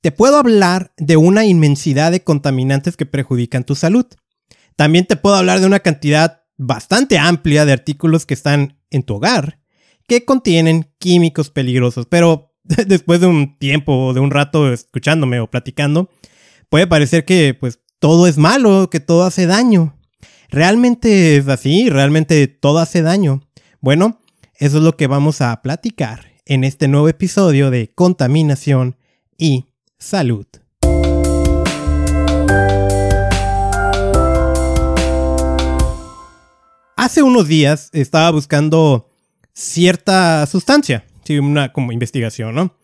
te 0.00 0.12
puedo 0.12 0.36
hablar 0.36 0.92
de 0.96 1.16
una 1.16 1.44
inmensidad 1.44 2.12
de 2.12 2.24
contaminantes 2.24 2.96
que 2.96 3.06
perjudican 3.06 3.64
tu 3.64 3.74
salud. 3.74 4.06
También 4.76 5.06
te 5.06 5.16
puedo 5.16 5.36
hablar 5.36 5.60
de 5.60 5.66
una 5.66 5.80
cantidad 5.80 6.42
bastante 6.56 7.18
amplia 7.18 7.64
de 7.64 7.72
artículos 7.72 8.26
que 8.26 8.34
están 8.34 8.78
en 8.90 9.02
tu 9.02 9.16
hogar 9.16 9.60
que 10.10 10.24
contienen 10.24 10.90
químicos 10.98 11.50
peligrosos. 11.50 12.06
Pero 12.06 12.52
después 12.64 13.20
de 13.20 13.28
un 13.28 13.56
tiempo 13.58 14.06
o 14.06 14.12
de 14.12 14.18
un 14.18 14.32
rato 14.32 14.72
escuchándome 14.72 15.38
o 15.38 15.48
platicando, 15.48 16.10
puede 16.68 16.88
parecer 16.88 17.24
que 17.24 17.54
pues 17.54 17.78
todo 18.00 18.26
es 18.26 18.36
malo, 18.36 18.90
que 18.90 18.98
todo 18.98 19.22
hace 19.22 19.46
daño. 19.46 19.96
¿Realmente 20.48 21.36
es 21.36 21.46
así? 21.46 21.88
¿Realmente 21.88 22.48
todo 22.48 22.80
hace 22.80 23.02
daño? 23.02 23.42
Bueno, 23.80 24.20
eso 24.56 24.78
es 24.78 24.82
lo 24.82 24.96
que 24.96 25.06
vamos 25.06 25.40
a 25.42 25.62
platicar 25.62 26.32
en 26.44 26.64
este 26.64 26.88
nuevo 26.88 27.08
episodio 27.08 27.70
de 27.70 27.92
Contaminación 27.94 28.96
y 29.38 29.69
Salud. 30.00 30.46
Hace 36.96 37.22
unos 37.22 37.46
días 37.46 37.90
estaba 37.92 38.30
buscando 38.30 39.10
cierta 39.52 40.46
sustancia, 40.46 41.04
una 41.28 41.72
como 41.72 41.92
investigación, 41.92 42.54
¿no? 42.54 42.74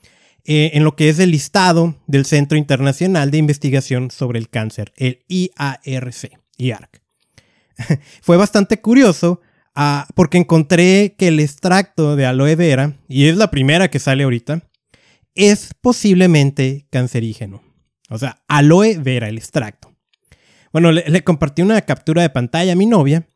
Eh, 0.44 0.72
en 0.74 0.84
lo 0.84 0.94
que 0.94 1.08
es 1.08 1.18
el 1.18 1.30
listado 1.30 1.96
del 2.06 2.26
Centro 2.26 2.58
Internacional 2.58 3.30
de 3.30 3.38
Investigación 3.38 4.10
sobre 4.10 4.38
el 4.38 4.50
Cáncer, 4.50 4.92
el 4.96 5.24
IARC, 5.26 6.38
IARC. 6.58 7.02
Fue 8.22 8.36
bastante 8.36 8.80
curioso 8.80 9.40
ah, 9.74 10.06
porque 10.14 10.38
encontré 10.38 11.16
que 11.18 11.28
el 11.28 11.40
extracto 11.40 12.14
de 12.14 12.26
aloe 12.26 12.54
vera, 12.56 12.98
y 13.08 13.26
es 13.26 13.36
la 13.36 13.50
primera 13.50 13.88
que 13.88 13.98
sale 13.98 14.22
ahorita, 14.22 14.62
es 15.36 15.70
posiblemente 15.80 16.86
cancerígeno. 16.90 17.62
O 18.08 18.18
sea, 18.18 18.42
aloe 18.48 18.98
vera, 18.98 19.28
el 19.28 19.38
extracto. 19.38 19.94
Bueno, 20.72 20.92
le, 20.92 21.24
compartí 21.24 21.62
una 21.62 21.80
captura 21.82 22.22
de 22.22 22.30
pantalla 22.30 22.72
a 22.72 22.76
mi 22.76 22.86
novia 22.86 23.28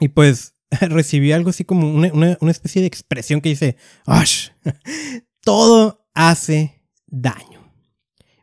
y 0.00 0.08
pues 0.08 0.54
recibí 0.80 1.32
algo 1.32 1.50
así 1.50 1.64
como 1.64 1.88
una, 1.90 2.36
especie 2.50 2.82
de 2.82 2.88
expresión 2.88 3.40
que 3.40 3.50
dice, 3.50 3.76
¡Ash! 4.04 4.50
Todo 5.42 6.06
hace 6.14 6.82
daño. 7.06 7.72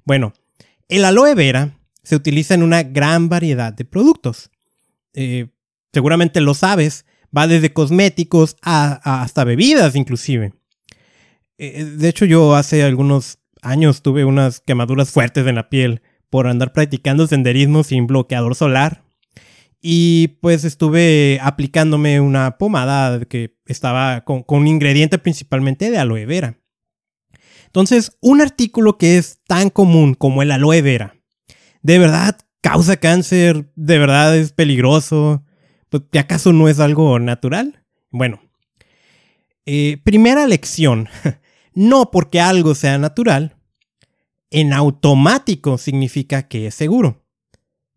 Bueno, 0.05 0.33
el 0.87 1.05
aloe 1.05 1.35
vera 1.35 1.77
se 2.03 2.15
utiliza 2.15 2.53
en 2.53 2.63
una 2.63 2.83
gran 2.83 3.29
variedad 3.29 3.73
de 3.73 3.85
productos. 3.85 4.51
Eh, 5.13 5.47
seguramente 5.91 6.41
lo 6.41 6.53
sabes, 6.53 7.05
va 7.35 7.47
desde 7.47 7.73
cosméticos 7.73 8.57
hasta 8.61 9.43
bebidas 9.43 9.95
inclusive. 9.95 10.53
Eh, 11.63 11.85
de 11.85 12.09
hecho, 12.09 12.25
yo 12.25 12.55
hace 12.55 12.83
algunos 12.83 13.39
años 13.61 14.01
tuve 14.01 14.25
unas 14.25 14.59
quemaduras 14.59 15.11
fuertes 15.11 15.47
en 15.47 15.55
la 15.55 15.69
piel 15.69 16.01
por 16.29 16.47
andar 16.47 16.73
practicando 16.73 17.25
senderismo 17.25 17.85
sin 17.85 18.05
bloqueador 18.05 18.53
solar. 18.55 19.05
Y 19.79 20.39
pues 20.41 20.65
estuve 20.65 21.39
aplicándome 21.41 22.19
una 22.19 22.57
pomada 22.57 23.23
que 23.25 23.55
estaba 23.65 24.25
con, 24.25 24.43
un 24.45 24.67
ingrediente 24.67 25.17
principalmente 25.19 25.89
de 25.89 25.97
aloe 25.97 26.25
vera. 26.25 26.59
Entonces, 27.67 28.17
un 28.19 28.41
artículo 28.41 28.97
que 28.97 29.17
es 29.17 29.39
tan 29.47 29.69
común 29.69 30.15
como 30.15 30.41
el 30.41 30.51
aloe 30.51 30.81
vera, 30.81 31.15
¿de 31.81 31.97
verdad 31.97 32.37
causa 32.59 32.97
cáncer? 32.97 33.71
¿De 33.75 33.99
verdad 33.99 34.35
es 34.35 34.51
peligroso? 34.51 35.45
Pues, 35.87 36.03
¿Acaso 36.19 36.51
no 36.51 36.67
es 36.67 36.81
algo 36.81 37.19
natural? 37.19 37.85
Bueno, 38.09 38.41
eh, 39.65 39.97
primera 40.03 40.45
lección. 40.45 41.07
No 41.73 42.11
porque 42.11 42.39
algo 42.39 42.75
sea 42.75 42.97
natural, 42.97 43.55
en 44.51 44.73
automático 44.73 45.77
significa 45.77 46.47
que 46.47 46.67
es 46.67 46.75
seguro. 46.75 47.23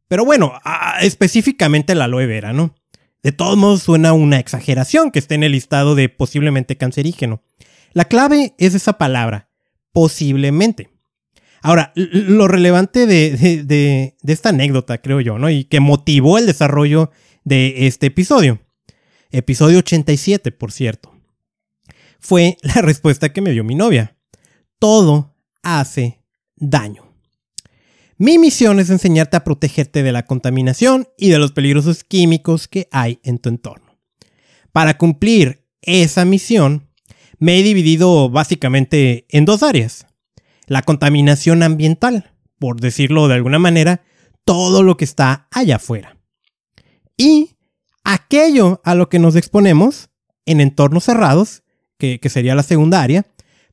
Pero 0.08 0.24
bueno, 0.24 0.52
específicamente 1.00 1.94
la 1.94 2.04
aloe 2.04 2.26
vera, 2.26 2.52
¿no? 2.52 2.74
De 3.22 3.32
todos 3.32 3.56
modos 3.56 3.82
suena 3.82 4.12
una 4.12 4.38
exageración 4.38 5.10
que 5.10 5.18
esté 5.18 5.34
en 5.34 5.42
el 5.42 5.52
listado 5.52 5.94
de 5.94 6.08
posiblemente 6.08 6.76
cancerígeno. 6.76 7.42
La 7.92 8.04
clave 8.04 8.54
es 8.58 8.74
esa 8.74 8.98
palabra, 8.98 9.48
posiblemente. 9.92 10.90
Ahora, 11.60 11.92
lo 11.96 12.46
relevante 12.46 13.06
de, 13.06 14.14
esta 14.24 14.50
anécdota, 14.50 14.98
creo 14.98 15.20
yo, 15.20 15.38
¿no? 15.38 15.50
Y 15.50 15.64
que 15.64 15.80
motivó 15.80 16.38
el 16.38 16.46
desarrollo 16.46 17.10
de 17.42 17.86
este 17.88 18.06
episodio, 18.06 18.60
episodio 19.32 19.78
87, 19.78 20.52
por 20.52 20.70
cierto, 20.70 21.12
fue 22.20 22.56
la 22.62 22.74
respuesta 22.82 23.32
que 23.32 23.40
me 23.40 23.52
dio 23.52 23.64
mi 23.64 23.74
novia. 23.74 24.16
Todo 24.78 25.36
hace 25.62 26.22
daño. 26.56 27.06
Mi 28.18 28.38
misión 28.38 28.80
es 28.80 28.88
enseñarte 28.88 29.36
a 29.36 29.44
protegerte 29.44 30.02
de 30.02 30.12
la 30.12 30.24
contaminación 30.24 31.06
y 31.18 31.28
de 31.28 31.38
los 31.38 31.52
peligrosos 31.52 32.02
químicos 32.02 32.66
que 32.66 32.88
hay 32.90 33.20
en 33.22 33.38
tu 33.38 33.50
entorno. 33.50 33.98
Para 34.72 34.96
cumplir 34.96 35.66
esa 35.82 36.24
misión, 36.24 36.88
me 37.38 37.58
he 37.58 37.62
dividido 37.62 38.30
básicamente 38.30 39.26
en 39.28 39.44
dos 39.44 39.62
áreas. 39.62 40.06
La 40.66 40.82
contaminación 40.82 41.62
ambiental, 41.62 42.32
por 42.58 42.80
decirlo 42.80 43.28
de 43.28 43.34
alguna 43.34 43.58
manera, 43.58 44.02
todo 44.44 44.82
lo 44.82 44.96
que 44.96 45.04
está 45.04 45.48
allá 45.50 45.76
afuera. 45.76 46.16
Y 47.18 47.56
aquello 48.04 48.80
a 48.84 48.94
lo 48.94 49.08
que 49.08 49.18
nos 49.18 49.36
exponemos 49.36 50.08
en 50.46 50.60
entornos 50.60 51.04
cerrados, 51.04 51.64
que, 51.98 52.20
sería 52.28 52.54
la 52.54 52.62
segunda 52.62 53.02
área, 53.02 53.26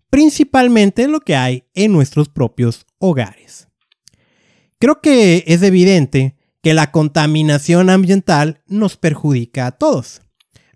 principalmente 0.09 1.07
lo 1.07 1.19
que 1.19 1.35
hay 1.35 1.65
en 1.73 1.91
nuestros 1.91 2.29
propios 2.29 2.85
hogares. 2.99 3.67
Creo 4.79 5.01
que 5.01 5.43
es 5.47 5.61
evidente 5.63 6.35
que 6.61 6.73
la 6.73 6.91
contaminación 6.91 7.89
ambiental 7.89 8.61
nos 8.67 8.97
perjudica 8.97 9.67
a 9.67 9.71
todos. 9.71 10.21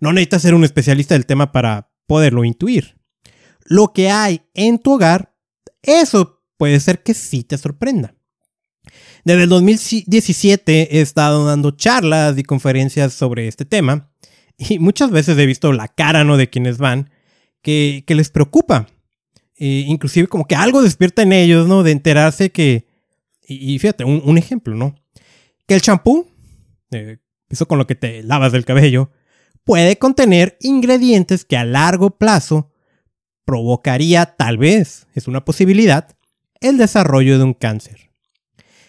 No 0.00 0.12
necesitas 0.12 0.42
ser 0.42 0.54
un 0.54 0.64
especialista 0.64 1.14
del 1.14 1.26
tema 1.26 1.52
para 1.52 1.90
poderlo 2.06 2.44
intuir. 2.44 2.98
Lo 3.64 3.92
que 3.92 4.10
hay 4.10 4.42
en 4.54 4.78
tu 4.78 4.94
hogar, 4.94 5.34
eso 5.82 6.42
puede 6.56 6.80
ser 6.80 7.02
que 7.02 7.14
sí 7.14 7.44
te 7.44 7.58
sorprenda. 7.58 8.14
Desde 9.24 9.42
el 9.42 9.48
2017 9.48 10.96
he 10.96 11.00
estado 11.00 11.44
dando 11.44 11.72
charlas 11.72 12.38
y 12.38 12.42
conferencias 12.42 13.12
sobre 13.12 13.48
este 13.48 13.64
tema 13.64 14.10
y 14.56 14.78
muchas 14.78 15.10
veces 15.10 15.38
he 15.38 15.46
visto 15.46 15.72
la 15.72 15.88
cara 15.88 16.24
¿no? 16.24 16.36
de 16.36 16.50
quienes 16.50 16.78
van 16.78 17.10
que, 17.68 18.14
les 18.14 18.30
preocupa. 18.30 18.86
E 19.56 19.84
inclusive 19.86 20.26
como 20.26 20.46
que 20.46 20.54
algo 20.54 20.82
despierta 20.82 21.22
en 21.22 21.32
ellos, 21.32 21.68
¿no? 21.68 21.82
De 21.82 21.90
enterarse 21.90 22.50
que, 22.50 22.86
y, 23.46 23.78
fíjate, 23.78 24.04
un, 24.04 24.38
ejemplo, 24.38 24.74
¿no? 24.74 24.94
Que 25.66 25.74
el 25.74 25.82
champú, 25.82 26.26
eh, 26.90 27.18
eso 27.50 27.66
con 27.66 27.78
lo 27.78 27.86
que 27.86 27.94
te 27.94 28.22
lavas 28.22 28.52
del 28.52 28.64
cabello, 28.64 29.10
puede 29.64 29.98
contener 29.98 30.56
ingredientes 30.60 31.44
que 31.44 31.56
a 31.56 31.64
largo 31.64 32.16
plazo 32.16 32.72
provocaría 33.44 34.24
tal 34.36 34.56
vez, 34.56 35.06
es 35.14 35.28
una 35.28 35.44
posibilidad, 35.44 36.16
el 36.60 36.78
desarrollo 36.78 37.36
de 37.38 37.44
un 37.44 37.54
cáncer. 37.54 38.10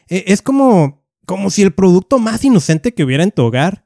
E, 0.07 0.25
es 0.28 0.41
como, 0.41 1.06
como 1.25 1.50
si 1.50 1.63
el 1.63 1.73
producto 1.73 2.19
más 2.19 2.45
inocente 2.45 2.94
que 2.94 3.03
hubiera 3.03 3.23
en 3.23 3.31
tu 3.31 3.44
hogar 3.44 3.85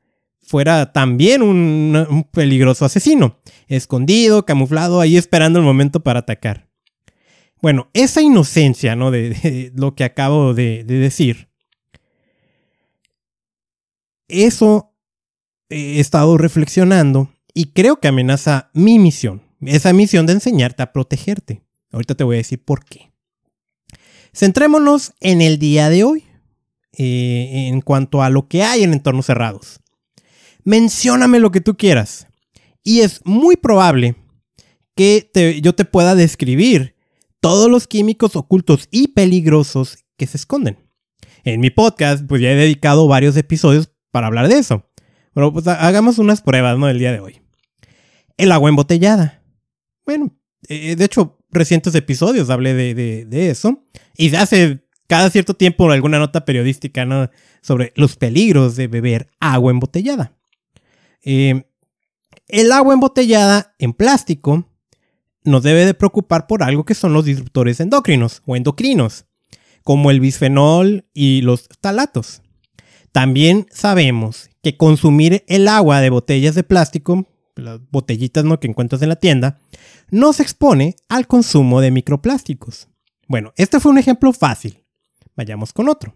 fuera 0.53 0.93
también 0.93 1.41
un, 1.41 2.27
peligroso 2.31 2.85
asesino, 2.85 3.39
escondido, 3.67 4.45
camuflado, 4.45 5.01
ahí 5.01 5.17
esperando 5.17 5.57
el 5.57 5.65
momento 5.65 6.03
para 6.03 6.19
atacar. 6.19 6.69
Bueno, 7.59 7.89
esa 7.93 8.21
inocencia, 8.21 8.95
¿no? 8.95 9.09
De, 9.09 9.71
lo 9.75 9.95
que 9.95 10.03
acabo 10.03 10.53
de, 10.53 10.83
decir. 10.83 11.49
Eso 14.27 14.93
he 15.69 15.99
estado 15.99 16.37
reflexionando 16.37 17.33
y 17.55 17.71
creo 17.71 17.99
que 17.99 18.09
amenaza 18.09 18.69
mi 18.75 18.99
misión. 18.99 19.41
Esa 19.59 19.91
misión 19.91 20.27
de 20.27 20.33
enseñarte 20.33 20.83
a 20.83 20.93
protegerte. 20.93 21.63
Ahorita 21.91 22.13
te 22.13 22.23
voy 22.23 22.35
a 22.35 22.45
decir 22.45 22.63
por 22.63 22.85
qué. 22.85 23.11
Centrémonos 24.35 25.13
en 25.19 25.41
el 25.41 25.57
día 25.57 25.89
de 25.89 26.03
hoy. 26.03 26.25
Eh, 26.95 27.69
en 27.69 27.81
cuanto 27.81 28.21
a 28.21 28.29
lo 28.29 28.47
que 28.47 28.61
hay 28.61 28.83
en 28.83 28.93
entornos 28.93 29.25
cerrados. 29.25 29.79
Mencióname 30.63 31.39
lo 31.39 31.51
que 31.51 31.61
tú 31.61 31.75
quieras. 31.75 32.27
Y 32.83 33.01
es 33.01 33.21
muy 33.25 33.55
probable 33.55 34.15
que 34.95 35.29
yo 35.61 35.73
te 35.73 35.85
pueda 35.85 36.15
describir 36.15 36.95
todos 37.39 37.69
los 37.69 37.87
químicos 37.87 38.35
ocultos 38.35 38.87
y 38.91 39.09
peligrosos 39.09 39.97
que 40.17 40.27
se 40.27 40.37
esconden. 40.37 40.77
En 41.43 41.59
mi 41.59 41.69
podcast, 41.69 42.25
pues 42.25 42.41
ya 42.41 42.51
he 42.51 42.55
dedicado 42.55 43.07
varios 43.07 43.35
episodios 43.35 43.91
para 44.11 44.27
hablar 44.27 44.47
de 44.47 44.59
eso. 44.59 44.89
Pero 45.33 45.51
pues 45.51 45.67
hagamos 45.67 46.19
unas 46.19 46.41
pruebas, 46.41 46.77
¿no? 46.77 46.87
El 46.89 46.99
día 46.99 47.11
de 47.11 47.19
hoy. 47.19 47.41
El 48.37 48.51
agua 48.51 48.69
embotellada. 48.69 49.41
Bueno, 50.05 50.31
eh, 50.69 50.95
de 50.95 51.05
hecho, 51.05 51.37
recientes 51.49 51.95
episodios 51.95 52.49
hablé 52.49 52.73
de, 52.73 53.49
eso. 53.49 53.83
Y 54.15 54.33
hace 54.35 54.85
cada 55.07 55.29
cierto 55.29 55.53
tiempo 55.53 55.89
alguna 55.91 56.19
nota 56.19 56.45
periodística, 56.45 57.05
¿no? 57.05 57.29
Sobre 57.61 57.93
los 57.95 58.15
peligros 58.15 58.75
de 58.75 58.87
beber 58.87 59.27
agua 59.39 59.71
embotellada. 59.71 60.35
Eh, 61.23 61.63
el 62.47 62.71
agua 62.71 62.93
embotellada 62.93 63.75
en 63.79 63.93
plástico 63.93 64.69
nos 65.43 65.63
debe 65.63 65.85
de 65.85 65.93
preocupar 65.93 66.47
por 66.47 66.63
algo 66.63 66.85
que 66.85 66.95
son 66.95 67.13
los 67.13 67.25
disruptores 67.25 67.79
endocrinos 67.79 68.41
o 68.45 68.55
endocrinos. 68.55 69.25
como 69.83 70.11
el 70.11 70.21
bisfenol 70.21 71.05
y 71.13 71.41
los 71.41 71.67
talatos. 71.81 72.41
También 73.11 73.67
sabemos 73.69 74.49
que 74.61 74.77
consumir 74.77 75.43
el 75.49 75.67
agua 75.67 75.99
de 75.99 76.09
botellas 76.09 76.55
de 76.55 76.63
plástico, 76.63 77.27
las 77.57 77.81
botellitas 77.91 78.45
¿no? 78.45 78.61
que 78.61 78.67
encuentras 78.67 79.01
en 79.01 79.09
la 79.09 79.17
tienda, 79.17 79.59
nos 80.09 80.39
expone 80.39 80.95
al 81.09 81.27
consumo 81.27 81.81
de 81.81 81.91
microplásticos. 81.91 82.87
Bueno, 83.27 83.51
este 83.57 83.81
fue 83.81 83.91
un 83.91 83.97
ejemplo 83.97 84.31
fácil. 84.31 84.85
Vayamos 85.35 85.73
con 85.73 85.89
otro. 85.89 86.15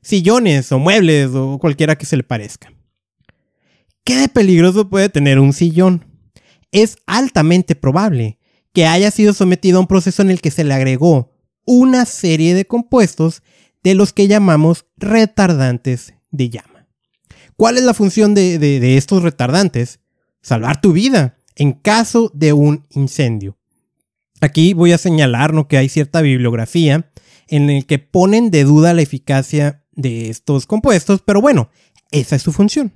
Sillones 0.00 0.72
o 0.72 0.78
muebles 0.78 1.30
o 1.34 1.58
cualquiera 1.58 1.96
que 1.96 2.06
se 2.06 2.16
le 2.16 2.22
parezca. 2.22 2.72
¿Qué 4.04 4.16
de 4.16 4.28
peligroso 4.28 4.88
puede 4.88 5.08
tener 5.08 5.38
un 5.38 5.52
sillón? 5.52 6.04
Es 6.72 6.96
altamente 7.06 7.74
probable 7.74 8.38
que 8.72 8.86
haya 8.86 9.10
sido 9.10 9.32
sometido 9.32 9.78
a 9.78 9.80
un 9.80 9.86
proceso 9.86 10.22
en 10.22 10.30
el 10.30 10.40
que 10.40 10.50
se 10.50 10.64
le 10.64 10.74
agregó 10.74 11.32
una 11.64 12.06
serie 12.06 12.54
de 12.54 12.66
compuestos 12.66 13.42
de 13.82 13.94
los 13.94 14.12
que 14.12 14.28
llamamos 14.28 14.86
retardantes 14.96 16.14
de 16.30 16.50
llama. 16.50 16.88
¿Cuál 17.56 17.76
es 17.76 17.82
la 17.82 17.94
función 17.94 18.34
de, 18.34 18.96
estos 18.96 19.22
retardantes? 19.22 20.00
Salvar 20.40 20.80
tu 20.80 20.92
vida 20.92 21.36
en 21.56 21.72
caso 21.72 22.30
de 22.34 22.52
un 22.52 22.86
incendio. 22.90 23.58
Aquí 24.40 24.72
voy 24.72 24.92
a 24.92 24.98
señalar 24.98 25.52
que 25.66 25.76
hay 25.76 25.88
cierta 25.88 26.20
bibliografía 26.20 27.10
en 27.48 27.68
el 27.68 27.86
que 27.86 27.98
ponen 27.98 28.50
de 28.50 28.64
duda 28.64 28.94
la 28.94 29.02
eficacia 29.02 29.84
de 29.92 30.30
estos 30.30 30.66
compuestos, 30.66 31.22
pero 31.24 31.40
bueno, 31.40 31.70
esa 32.12 32.36
es 32.36 32.42
su 32.42 32.52
función. 32.52 32.92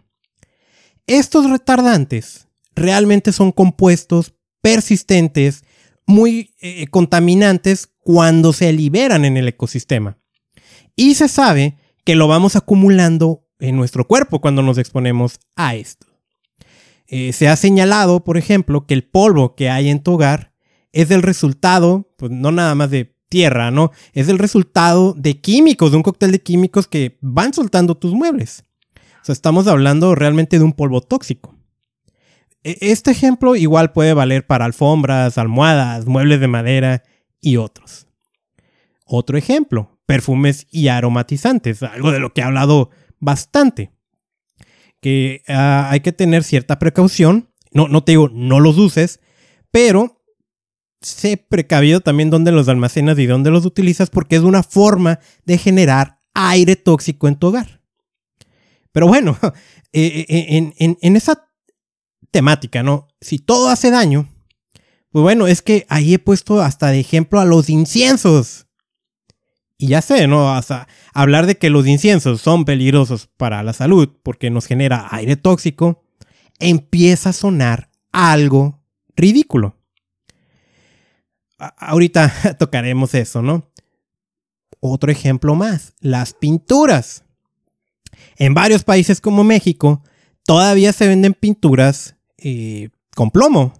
Estos 1.07 1.51
retardantes 1.51 2.49
realmente 2.75 3.33
son 3.33 3.53
compuestos 3.53 4.35
persistentes, 4.61 5.65
muy 6.07 6.55
eh, 6.61 6.87
contaminantes 6.89 7.89
cuando 7.99 8.53
se 8.53 8.73
liberan 8.73 9.25
en 9.25 9.37
el 9.37 9.49
ecosistema. 9.49 10.19
Y 10.97 11.15
se 11.15 11.29
sabe 11.29 11.77
que 12.05 12.15
lo 12.15 12.29
vamos 12.29 12.57
acumulando 12.57 13.47
en 13.59 13.77
nuestro 13.77 14.07
cuerpo 14.07 14.41
cuando 14.41 14.63
nos 14.63 14.79
exponemos 14.79 15.41
a 15.57 15.75
esto. 15.75 16.07
Eh, 17.07 17.33
se 17.33 17.49
ha 17.49 17.57
señalado, 17.57 18.25
por 18.25 18.37
ejemplo, 18.37 18.87
que 18.87 18.95
el 18.95 19.05
polvo 19.05 19.55
que 19.55 19.71
hay 19.71 19.89
en 19.89 20.03
tu 20.03 20.15
hogar 20.15 20.55
es 20.93 21.11
el 21.11 21.23
resultado, 21.23 22.11
pues 22.17 22.31
no 22.31 22.53
nada 22.53 22.75
más 22.75 22.91
de 22.91 23.17
tierra, 23.29 23.71
¿no? 23.71 23.93
Es 24.13 24.29
el 24.29 24.39
resultado 24.39 25.15
de 25.15 25.41
químicos, 25.41 25.91
de 25.91 25.97
un 25.97 26.03
cóctel 26.03 26.33
de 26.33 26.43
químicos 26.43 26.87
que 26.87 27.19
van 27.21 27.55
soltando 27.55 27.97
tus 27.97 28.13
muebles. 28.13 28.65
Estamos 29.29 29.67
hablando 29.69 30.15
realmente 30.15 30.59
de 30.59 30.65
un 30.65 30.73
polvo 30.73 31.01
tóxico. 31.01 31.57
E, 32.65 32.77
este 32.81 33.11
ejemplo 33.11 33.57
igual 33.57 33.93
puede 33.93 34.15
valer 34.15 34.47
para 34.47 34.65
alfombras, 34.65 35.39
almohadas, 35.39 36.07
muebles 36.07 36.41
de 36.41 36.49
madera 36.49 37.03
y 37.41 37.57
otros. 37.57 38.07
Otro 39.05 39.37
ejemplo, 39.37 40.01
perfumes 40.07 40.67
y 40.71 40.89
aromatizantes, 40.89 41.83
algo 41.83 42.11
de 42.11 42.21
lo 42.21 42.33
que 42.33 42.41
he 42.41 42.45
hablado 42.45 42.91
bastante. 43.21 43.93
Que 45.01 45.43
ah, 45.49 45.89
hay 45.91 46.01
que 46.01 46.13
tener 46.13 46.45
cierta 46.45 46.79
precaución. 46.79 47.51
No, 47.73 47.89
no 47.89 48.05
te 48.05 48.13
digo, 48.13 48.29
no 48.33 48.61
los 48.61 48.79
uses, 48.79 49.21
pero 49.71 50.23
sé 51.01 51.37
precavido 51.37 52.01
también 52.01 52.31
dónde 52.31 52.53
los 52.53 52.69
almacenas 52.69 53.19
y 53.19 53.27
dónde 53.27 53.51
los 53.51 53.67
utilizas 53.67 54.11
porque 54.11 54.37
es 54.37 54.43
una 54.43 54.63
forma 54.63 55.19
de 55.45 55.59
generar 55.59 56.21
aire 56.35 56.77
tóxico 56.77 57.29
en 57.29 57.37
tu 57.37 57.49
hogar. 57.49 57.81
Pero 58.93 59.06
bueno, 59.06 59.39
eh, 59.93 60.27
eh, 60.29 60.73
en, 60.79 60.99
en 61.00 61.17
esa 61.17 61.49
temática, 62.31 62.83
¿no? 62.83 63.09
Si 63.21 63.39
todo 63.39 63.69
hace 63.69 63.91
daño, 63.91 64.29
pues 65.12 65.23
bueno, 65.23 65.47
es 65.47 65.61
que 65.61 65.87
ahí 65.91 66.15
he 66.15 66.19
puesto 66.19 66.62
hasta 66.62 66.89
de 66.89 67.00
ejemplo 67.00 67.39
a 67.39 67.44
los 67.44 67.69
inciensos. 67.69 68.67
Y 69.77 69.89
ya 69.89 70.00
sé, 70.00 70.27
¿no? 70.27 70.55
Hasta 70.55 70.89
hablar 71.12 71.47
de 71.47 71.59
que 71.59 71.69
los 71.69 71.87
inciensos 71.87 72.41
son 72.41 72.65
peligrosos 72.65 73.29
para 73.37 73.62
la 73.62 73.75
salud 73.75 74.09
porque 74.23 74.49
nos 74.49 74.67
genera 74.67 75.09
aire 75.11 75.37
tóxico, 75.37 76.05
empieza 76.59 77.31
a 77.31 77.35
sonar 77.35 77.91
algo 78.11 78.83
ridículo. 79.17 79.77
ahorita 81.59 82.56
tocaremos 82.59 83.15
eso, 83.15 83.43
¿no? 83.43 83.71
Otro 84.81 85.12
ejemplo 85.12 85.55
más, 85.55 85.93
las 86.00 86.33
pinturas. 86.33 87.25
En 88.43 88.55
varios 88.55 88.83
países 88.83 89.21
como 89.21 89.44
México, 89.44 90.03
todavía 90.44 90.93
se 90.93 91.06
venden 91.06 91.33
pinturas 91.33 92.17
eh, 92.39 92.89
con 93.15 93.31
plomo. 93.31 93.73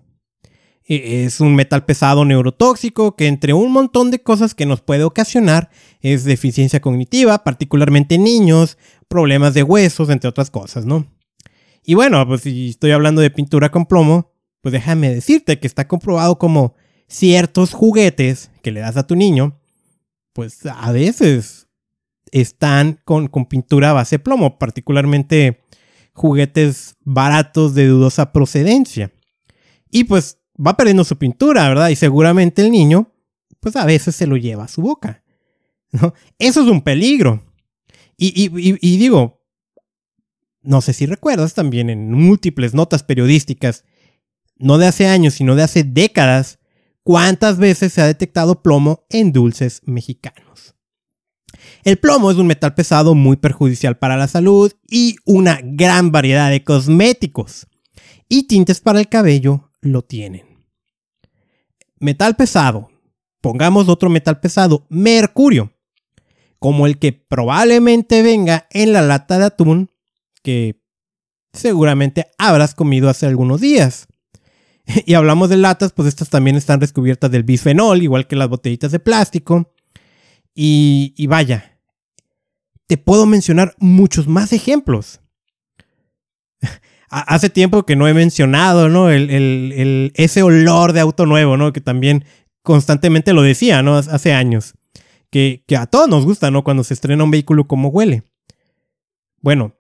E, 0.85 1.25
es 1.25 1.41
un 1.41 1.56
metal 1.56 1.85
pesado 1.85 2.25
neurotóxico 2.25 3.17
que 3.17 3.26
entre 3.26 3.55
un 3.55 3.73
montón 3.73 4.12
de 4.12 4.23
cosas 4.23 4.55
que 4.55 4.64
nos 4.64 4.81
puede 4.81 5.03
ocasionar 5.03 5.70
es 6.00 6.23
deficiencia 6.23 6.81
cognitiva, 6.81 7.43
particularmente 7.43 8.14
en 8.14 8.23
niños, 8.23 8.79
problemas 9.09 9.53
de 9.55 9.64
huesos, 9.64 10.11
entre 10.11 10.31
otras 10.31 10.49
cosas, 10.49 10.87
¿no? 10.87 11.09
Y 11.85 11.94
bueno, 11.94 12.25
pues 12.25 12.43
si 12.43 12.69
estoy 12.69 12.93
hablando 12.93 13.20
de 13.20 13.32
pintura 13.32 13.73
con 13.73 13.87
plomo, 13.87 14.31
pues 14.61 14.73
déjame 14.75 15.12
decirte 15.12 15.59
que 15.59 15.67
está 15.67 15.88
comprobado 15.88 16.38
como 16.38 16.76
ciertos 17.09 17.73
juguetes 17.73 18.53
que 18.62 18.70
le 18.70 18.79
das 18.79 18.97
a 18.97 19.09
tu 19.09 19.17
niño, 19.17 19.59
pues 20.32 20.64
a 20.67 20.93
veces 20.93 21.62
están 22.32 23.00
con, 23.05 23.29
con 23.29 23.46
pintura 23.46 23.90
a 23.90 23.94
base 23.94 24.17
de 24.17 24.25
plomo, 24.25 24.58
particularmente 24.58 25.62
juguetes 26.12 26.96
baratos 27.05 27.75
de 27.75 27.87
dudosa 27.87 28.32
procedencia. 28.32 29.12
Y 29.90 30.05
pues 30.05 30.38
va 30.55 30.76
perdiendo 30.76 31.05
su 31.05 31.17
pintura, 31.17 31.69
¿verdad? 31.69 31.88
Y 31.90 31.96
seguramente 31.96 32.62
el 32.62 32.70
niño, 32.70 33.12
pues 33.61 33.76
a 33.76 33.84
veces 33.84 34.17
se 34.17 34.26
lo 34.26 34.37
lleva 34.37 34.64
a 34.64 34.69
su 34.69 34.82
boca. 34.82 35.23
¿no? 35.93 36.14
Eso 36.38 36.62
es 36.62 36.69
un 36.69 36.82
peligro. 36.82 37.44
Y, 38.17 38.50
y, 38.55 38.96
digo, 38.99 39.43
no 40.62 40.81
sé 40.81 40.93
si 40.93 41.06
recuerdas 41.06 41.55
también 41.55 41.90
en 41.90 42.12
múltiples 42.12 42.73
notas 42.73 43.02
periodísticas, 43.02 43.85
no 44.56 44.78
de 44.78 44.87
hace 44.87 45.08
años, 45.08 45.35
sino 45.35 45.56
de 45.56 45.64
hace 45.64 45.82
décadas, 45.82 46.61
cuántas 47.02 47.58
veces 47.58 47.93
se 47.93 48.00
ha 48.00 48.06
detectado 48.06 48.62
plomo 48.62 49.06
en 49.11 49.32
dulces 49.32 49.81
mexicanos. 49.87 50.72
El 51.84 51.99
plomo 51.99 52.31
es 52.31 52.37
un 52.37 52.46
metal 52.46 52.75
pesado 52.75 53.14
muy 53.14 53.37
perjudicial 53.37 53.99
para 53.99 54.17
la 54.17 54.29
salud 54.29 54.73
y 54.88 55.17
una 55.25 55.58
gran 55.62 56.12
variedad 56.12 56.49
de 56.50 56.62
cosméticos 56.62 57.67
y 58.29 58.44
tintes 58.44 58.81
para 58.81 59.00
el 59.00 59.08
cabello 59.08 59.70
lo 59.81 60.02
tienen. 60.02 60.46
Metal 61.99 62.37
pesado. 62.37 62.90
Pongamos 63.40 63.88
otro 63.88 64.08
metal 64.08 64.38
pesado, 64.38 64.87
mercurio, 64.88 65.73
como 66.61 66.87
el 66.87 66.99
que 66.99 67.12
probablemente 67.12 68.23
venga 68.23 68.68
en 68.71 68.92
la 68.92 69.02
lata 69.02 69.38
de 69.38 69.47
atún 69.47 69.90
que 70.45 70.80
seguramente 71.52 72.28
habrás 72.38 72.75
comido 72.75 73.09
hace 73.09 73.26
algunos 73.26 73.61
días. 73.61 74.07
Y 75.07 75.14
hablamos 75.14 75.49
de 75.49 75.57
latas, 75.57 75.92
pues 75.92 76.09
estas 76.09 76.28
también 76.28 76.57
están 76.57 76.80
descubiertas 76.80 77.30
del 77.30 77.45
bisfenol, 77.45 78.02
igual 78.02 78.26
que 78.26 78.35
las 78.35 78.49
botellitas 78.49 78.90
de 78.90 78.99
plástico. 78.99 79.73
Y, 80.54 81.14
y 81.16 81.28
vaya, 81.28 81.72
te 82.87 82.99
puedo 82.99 83.27
mencionar 83.27 83.75
muchos 83.79 84.27
más 84.29 84.53
ejemplos. 84.53 85.21
Hace 87.09 87.51
tiempo 87.51 87.85
que 87.85 87.97
no 87.97 88.09
he 88.09 88.15
mencionado, 88.15 88.89
¿no? 88.89 89.11
El, 89.11 90.12
ese 90.15 90.43
olor 90.43 90.93
de 90.93 91.01
auto 91.01 91.27
nuevo, 91.27 91.57
¿no? 91.57 91.73
Que 91.73 91.81
también 91.81 92.25
constantemente 92.62 93.33
lo 93.33 93.43
decía, 93.43 93.83
¿no? 93.83 93.97
Hace 93.97 94.33
años. 94.33 94.75
Que, 95.31 95.62
a 95.79 95.87
todos 95.87 96.09
nos 96.09 96.25
gusta, 96.25 96.51
¿no? 96.51 96.65
Cuando 96.65 96.85
se 96.85 96.95
estrena 96.95 97.25
un 97.25 97.31
vehículo, 97.31 97.67
cómo 97.67 97.89
huele. 97.89 98.23
Bueno, 99.41 99.75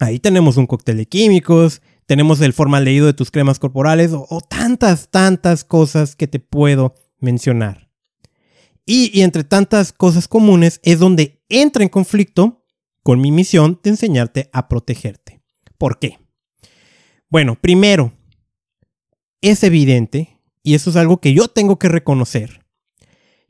ahí 0.00 0.18
tenemos 0.18 0.56
un 0.56 0.66
cóctel 0.66 0.98
de 0.98 1.06
químicos, 1.06 1.80
tenemos 2.06 2.40
el 2.40 2.52
formaldehído 2.52 3.06
de 3.06 3.14
tus 3.14 3.30
cremas 3.30 3.58
corporales 3.58 4.12
o 4.14 4.40
tantas, 4.40 5.10
tantas 5.10 5.64
cosas 5.64 6.16
que 6.16 6.26
te 6.26 6.40
puedo 6.40 6.94
mencionar. 7.20 7.85
Y, 8.86 9.20
entre 9.22 9.42
tantas 9.42 9.92
cosas 9.92 10.28
comunes 10.28 10.80
es 10.84 11.00
donde 11.00 11.42
entra 11.48 11.82
en 11.82 11.88
conflicto 11.88 12.64
con 13.02 13.20
mi 13.20 13.32
misión 13.32 13.80
de 13.82 13.90
enseñarte 13.90 14.48
a 14.52 14.68
protegerte. 14.68 15.42
¿Por 15.76 15.98
qué? 15.98 16.18
Bueno, 17.28 17.56
primero, 17.60 18.12
es 19.40 19.64
evidente, 19.64 20.40
y 20.62 20.74
eso 20.74 20.90
es 20.90 20.96
algo 20.96 21.20
que 21.20 21.34
yo 21.34 21.48
tengo 21.48 21.78
que 21.78 21.88
reconocer, 21.88 22.64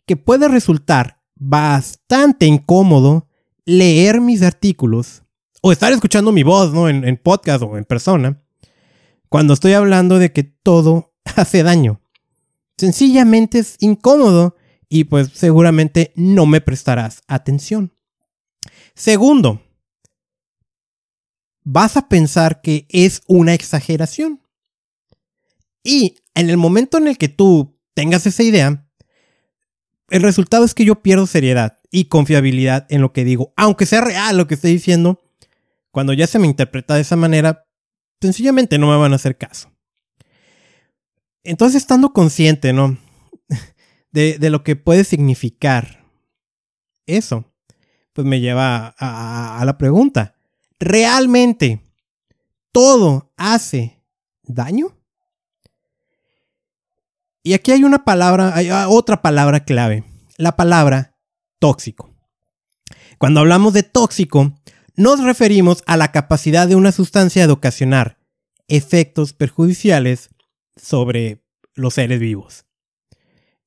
que 0.07 0.17
puede 0.17 0.49
resultar 0.49 1.23
bastante 1.35 2.47
incómodo 2.47 3.29
leer 3.67 4.23
mis 4.23 4.43
artículos 4.43 5.23
o 5.61 5.71
estar 5.71 5.93
escuchando 5.93 6.33
mi 6.33 6.43
voz 6.43 6.73
¿no? 6.73 6.89
en, 6.89 7.05
en 7.05 7.17
podcast 7.19 7.63
o 7.63 7.77
en 7.77 7.85
persona 7.85 8.43
cuando 9.29 9.53
estoy 9.53 9.75
hablando 9.75 10.19
de 10.19 10.33
que 10.33 10.45
todo 10.45 11.13
hace 11.37 11.63
daño. 11.63 12.01
Sencillamente 12.79 13.59
es 13.59 13.77
incómodo 13.81 14.57
y 14.89 15.05
pues 15.05 15.31
seguramente 15.35 16.13
no 16.15 16.47
me 16.47 16.61
prestarás 16.61 17.23
atención. 17.27 17.93
Segundo, 18.95 19.63
vas 21.65 21.97
a 21.97 22.09
pensar 22.09 22.61
que 22.61 22.87
es 22.89 23.23
una 23.27 23.55
exageración. 23.55 24.41
Y 25.83 26.17
en 26.35 26.51
el 26.51 26.57
momento 26.57 26.99
en 26.99 27.09
el 27.09 27.19
que 27.19 27.29
tú 27.29 27.79
tengas 27.95 28.27
esa 28.27 28.43
idea, 28.43 28.89
el 30.09 30.23
resultado 30.23 30.65
es 30.65 30.75
que 30.75 30.85
yo 30.85 31.03
pierdo 31.03 31.27
seriedad 31.27 31.79
y 31.91 32.07
confiabilidad 32.07 32.87
en 32.89 33.01
lo 33.01 33.13
que 33.13 33.25
digo. 33.25 33.53
Aunque 33.57 33.87
sea 33.87 34.01
real 34.01 34.37
lo 34.37 34.47
que 34.47 34.55
estoy 34.55 34.73
diciendo, 34.73 35.21
cuando 35.91 36.13
ya 36.13 36.27
se 36.27 36.39
me 36.39 36.47
interpreta 36.47 36.95
de 36.95 37.01
esa 37.01 37.17
manera, 37.17 37.67
sencillamente 38.21 38.79
no 38.79 38.89
me 38.89 38.97
van 38.97 39.13
a 39.13 39.17
hacer 39.17 39.37
caso. 39.37 39.73
Entonces, 41.43 41.83
estando 41.83 42.13
consciente, 42.13 42.73
¿no? 42.73 42.99
De, 44.17 44.49
lo 44.49 44.65
que 44.65 44.77
puede 44.77 45.05
significar 45.05 46.03
eso, 47.05 47.53
pues 48.15 48.27
me 48.27 48.41
lleva 48.41 48.95
a, 48.99 49.61
a 49.61 49.65
la 49.67 49.77
pregunta. 49.77 50.37
¿Realmente 50.81 51.83
todo 52.73 53.31
hace 53.37 54.03
daño? 54.43 54.97
Y 57.43 57.53
aquí 57.53 57.73
hay 57.73 57.85
una 57.85 58.07
palabra, 58.07 58.57
hay 58.57 58.71
otra 58.71 59.21
palabra 59.21 59.67
clave, 59.67 60.05
la 60.39 60.57
palabra 60.57 61.19
tóxico. 61.59 62.11
Cuando 63.19 63.41
hablamos 63.41 63.75
de 63.75 63.83
tóxico, 63.83 64.55
nos 64.97 65.23
referimos 65.23 65.83
a 65.87 65.99
la 65.99 66.11
capacidad 66.11 66.67
de 66.67 66.75
una 66.75 66.91
sustancia 66.91 67.47
de 67.47 67.53
ocasionar 67.53 68.19
efectos 68.67 69.35
perjudiciales 69.35 70.31
sobre 70.75 71.45
los 71.75 71.93
seres 71.93 72.19
vivos. 72.19 72.66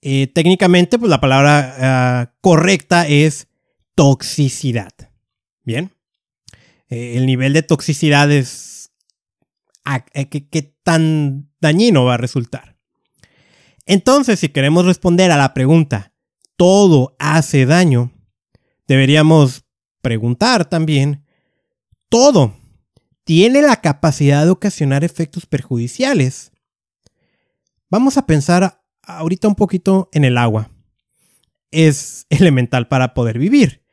Eh, 0.01 0.27
técnicamente, 0.27 0.97
pues 0.97 1.09
la 1.09 1.19
palabra 1.19 1.75
ah, 1.79 2.33
correcta 2.41 3.07
es 3.07 3.47
toxicidad. 3.95 4.91
Bien. 5.63 5.93
Eh, 6.87 7.17
el 7.17 7.25
nivel 7.25 7.53
de 7.53 7.63
toxicidad 7.63 8.31
es 8.31 8.91
ah, 9.83 10.05
eh, 10.13 10.29
qué 10.29 10.61
tan 10.83 11.51
dañino 11.59 12.05
va 12.05 12.15
a 12.15 12.17
resultar. 12.17 12.77
Entonces, 13.85 14.39
si 14.39 14.49
queremos 14.49 14.85
responder 14.85 15.31
a 15.31 15.37
la 15.37 15.53
pregunta, 15.53 16.13
¿todo 16.55 17.15
hace 17.19 17.65
daño? 17.65 18.11
Deberíamos 18.87 19.65
preguntar 20.01 20.69
también, 20.69 21.25
¿todo 22.07 22.55
tiene 23.23 23.61
la 23.61 23.81
capacidad 23.81 24.45
de 24.45 24.51
ocasionar 24.51 25.03
efectos 25.03 25.45
perjudiciales? 25.45 26.51
Vamos 27.89 28.17
a 28.17 28.25
pensar 28.25 28.78
ahorita 29.17 29.47
un 29.47 29.55
poquito 29.55 30.09
en 30.13 30.23
el 30.23 30.37
agua. 30.37 30.69
Es 31.71 32.25
elemental 32.29 32.87
para 32.87 33.13
poder 33.13 33.39
vivir. 33.39 33.83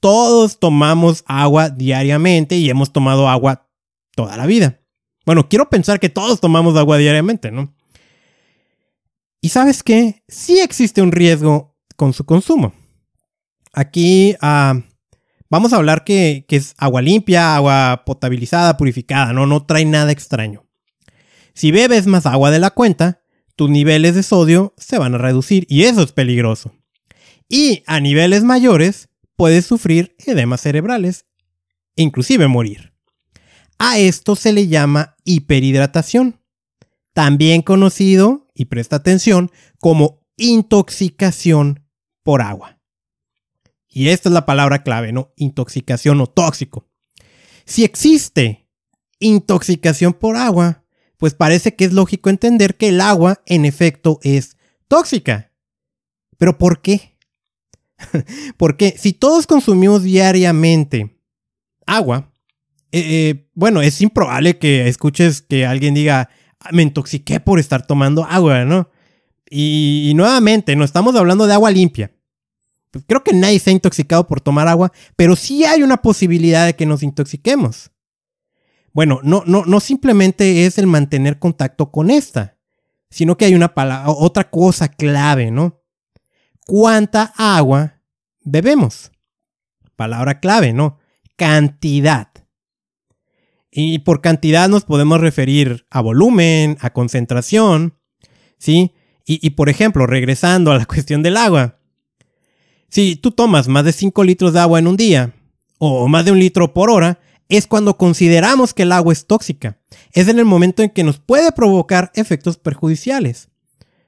Todos 0.00 0.60
tomamos 0.60 1.24
agua 1.26 1.70
diariamente 1.70 2.56
y 2.56 2.68
hemos 2.68 2.92
tomado 2.92 3.28
agua 3.28 3.68
toda 4.14 4.36
la 4.36 4.46
vida. 4.46 4.80
Bueno, 5.24 5.48
quiero 5.48 5.68
pensar 5.68 5.98
que 5.98 6.08
todos 6.08 6.40
tomamos 6.40 6.76
agua 6.76 6.98
diariamente, 6.98 7.50
¿no? 7.50 7.74
Y 9.40 9.48
sabes 9.48 9.82
qué? 9.82 10.22
Sí 10.28 10.60
existe 10.60 11.02
un 11.02 11.12
riesgo 11.12 11.76
con 11.96 12.12
su 12.12 12.24
consumo. 12.24 12.72
Aquí 13.72 14.36
ah, 14.40 14.80
vamos 15.50 15.72
a 15.72 15.76
hablar 15.76 16.04
que, 16.04 16.44
que, 16.48 16.56
es 16.56 16.74
agua 16.78 17.02
limpia, 17.02 17.56
agua 17.56 18.02
potabilizada, 18.06 18.76
purificada, 18.76 19.32
¿no? 19.32 19.46
No 19.46 19.66
trae 19.66 19.84
nada 19.84 20.12
extraño. 20.12 20.64
Si 21.54 21.70
bebes 21.70 22.06
más 22.06 22.26
agua 22.26 22.50
de 22.50 22.58
la 22.58 22.70
cuenta, 22.70 23.22
tus 23.56 23.70
niveles 23.70 24.14
de 24.14 24.22
sodio 24.22 24.74
se 24.76 24.98
van 24.98 25.14
a 25.14 25.18
reducir 25.18 25.66
y 25.68 25.84
eso 25.84 26.02
es 26.02 26.12
peligroso. 26.12 26.72
Y 27.48 27.82
a 27.86 28.00
niveles 28.00 28.44
mayores 28.44 29.08
puedes 29.34 29.66
sufrir 29.66 30.14
edemas 30.18 30.60
cerebrales, 30.60 31.26
inclusive 31.96 32.48
morir. 32.48 32.92
A 33.78 33.98
esto 33.98 34.36
se 34.36 34.52
le 34.52 34.68
llama 34.68 35.16
hiperhidratación, 35.24 36.40
también 37.12 37.62
conocido 37.62 38.48
y 38.54 38.66
presta 38.66 38.96
atención, 38.96 39.50
como 39.78 40.26
intoxicación 40.36 41.86
por 42.22 42.42
agua. 42.42 42.78
Y 43.88 44.08
esta 44.08 44.28
es 44.28 44.34
la 44.34 44.44
palabra 44.44 44.82
clave, 44.82 45.12
¿no? 45.12 45.32
Intoxicación 45.36 46.20
o 46.20 46.26
tóxico. 46.26 46.88
Si 47.64 47.84
existe 47.84 48.68
intoxicación 49.18 50.12
por 50.12 50.36
agua, 50.36 50.84
pues 51.18 51.34
parece 51.34 51.74
que 51.74 51.84
es 51.84 51.92
lógico 51.92 52.30
entender 52.30 52.76
que 52.76 52.88
el 52.88 53.00
agua 53.00 53.42
en 53.46 53.64
efecto 53.64 54.18
es 54.22 54.56
tóxica. 54.88 55.52
Pero 56.38 56.58
¿por 56.58 56.80
qué? 56.80 57.16
Porque 58.56 58.94
si 58.98 59.12
todos 59.12 59.46
consumimos 59.46 60.02
diariamente 60.02 61.18
agua, 61.86 62.32
eh, 62.92 63.00
eh, 63.00 63.48
bueno, 63.54 63.82
es 63.82 64.00
improbable 64.00 64.58
que 64.58 64.88
escuches 64.88 65.42
que 65.42 65.66
alguien 65.66 65.94
diga, 65.94 66.30
me 66.72 66.82
intoxiqué 66.82 67.40
por 67.40 67.58
estar 67.58 67.86
tomando 67.86 68.24
agua, 68.24 68.64
¿no? 68.64 68.90
Y, 69.48 70.12
nuevamente, 70.16 70.74
no 70.74 70.84
estamos 70.84 71.14
hablando 71.14 71.46
de 71.46 71.54
agua 71.54 71.70
limpia. 71.70 72.12
Pues 72.90 73.04
creo 73.06 73.22
que 73.22 73.32
nadie 73.32 73.58
se 73.58 73.70
ha 73.70 73.72
intoxicado 73.72 74.26
por 74.26 74.40
tomar 74.40 74.66
agua, 74.66 74.92
pero 75.14 75.36
sí 75.36 75.64
hay 75.64 75.82
una 75.82 75.98
posibilidad 75.98 76.66
de 76.66 76.74
que 76.74 76.86
nos 76.86 77.02
intoxiquemos. 77.02 77.90
Bueno, 78.96 79.20
no, 79.22 79.42
no, 79.44 79.66
no 79.66 79.78
simplemente 79.80 80.64
es 80.64 80.78
el 80.78 80.86
mantener 80.86 81.38
contacto 81.38 81.92
con 81.92 82.10
esta, 82.10 82.56
sino 83.10 83.36
que 83.36 83.44
hay 83.44 83.54
una 83.54 83.70
otra 84.06 84.48
cosa 84.48 84.88
clave, 84.88 85.50
¿no? 85.50 85.82
¿Cuánta 86.64 87.34
agua 87.36 88.00
bebemos? 88.42 89.12
Palabra 89.96 90.40
clave, 90.40 90.72
¿no? 90.72 90.96
Cantidad. 91.36 92.30
Y 93.70 93.98
por 93.98 94.22
cantidad 94.22 94.66
nos 94.70 94.84
podemos 94.86 95.20
referir 95.20 95.84
a 95.90 96.00
volumen, 96.00 96.78
a 96.80 96.94
concentración, 96.94 97.98
¿sí? 98.56 98.94
Y, 99.26 99.50
por 99.50 99.68
ejemplo, 99.68 100.06
regresando 100.06 100.72
a 100.72 100.78
la 100.78 100.86
cuestión 100.86 101.22
del 101.22 101.36
agua, 101.36 101.80
si 102.88 103.16
tú 103.16 103.30
tomas 103.30 103.68
más 103.68 103.84
de 103.84 103.92
5 103.92 104.24
litros 104.24 104.54
de 104.54 104.60
agua 104.60 104.78
en 104.78 104.86
un 104.86 104.96
día, 104.96 105.34
o 105.76 106.08
más 106.08 106.24
de 106.24 106.32
un 106.32 106.38
litro 106.38 106.72
por 106.72 106.88
hora, 106.88 107.20
es 107.48 107.66
cuando 107.66 107.96
consideramos 107.96 108.74
que 108.74 108.82
el 108.82 108.92
agua 108.92 109.12
es 109.12 109.26
tóxica. 109.26 109.78
Es 110.12 110.28
en 110.28 110.38
el 110.38 110.44
momento 110.44 110.82
en 110.82 110.90
que 110.90 111.04
nos 111.04 111.18
puede 111.18 111.52
provocar 111.52 112.10
efectos 112.14 112.56
perjudiciales. 112.56 113.48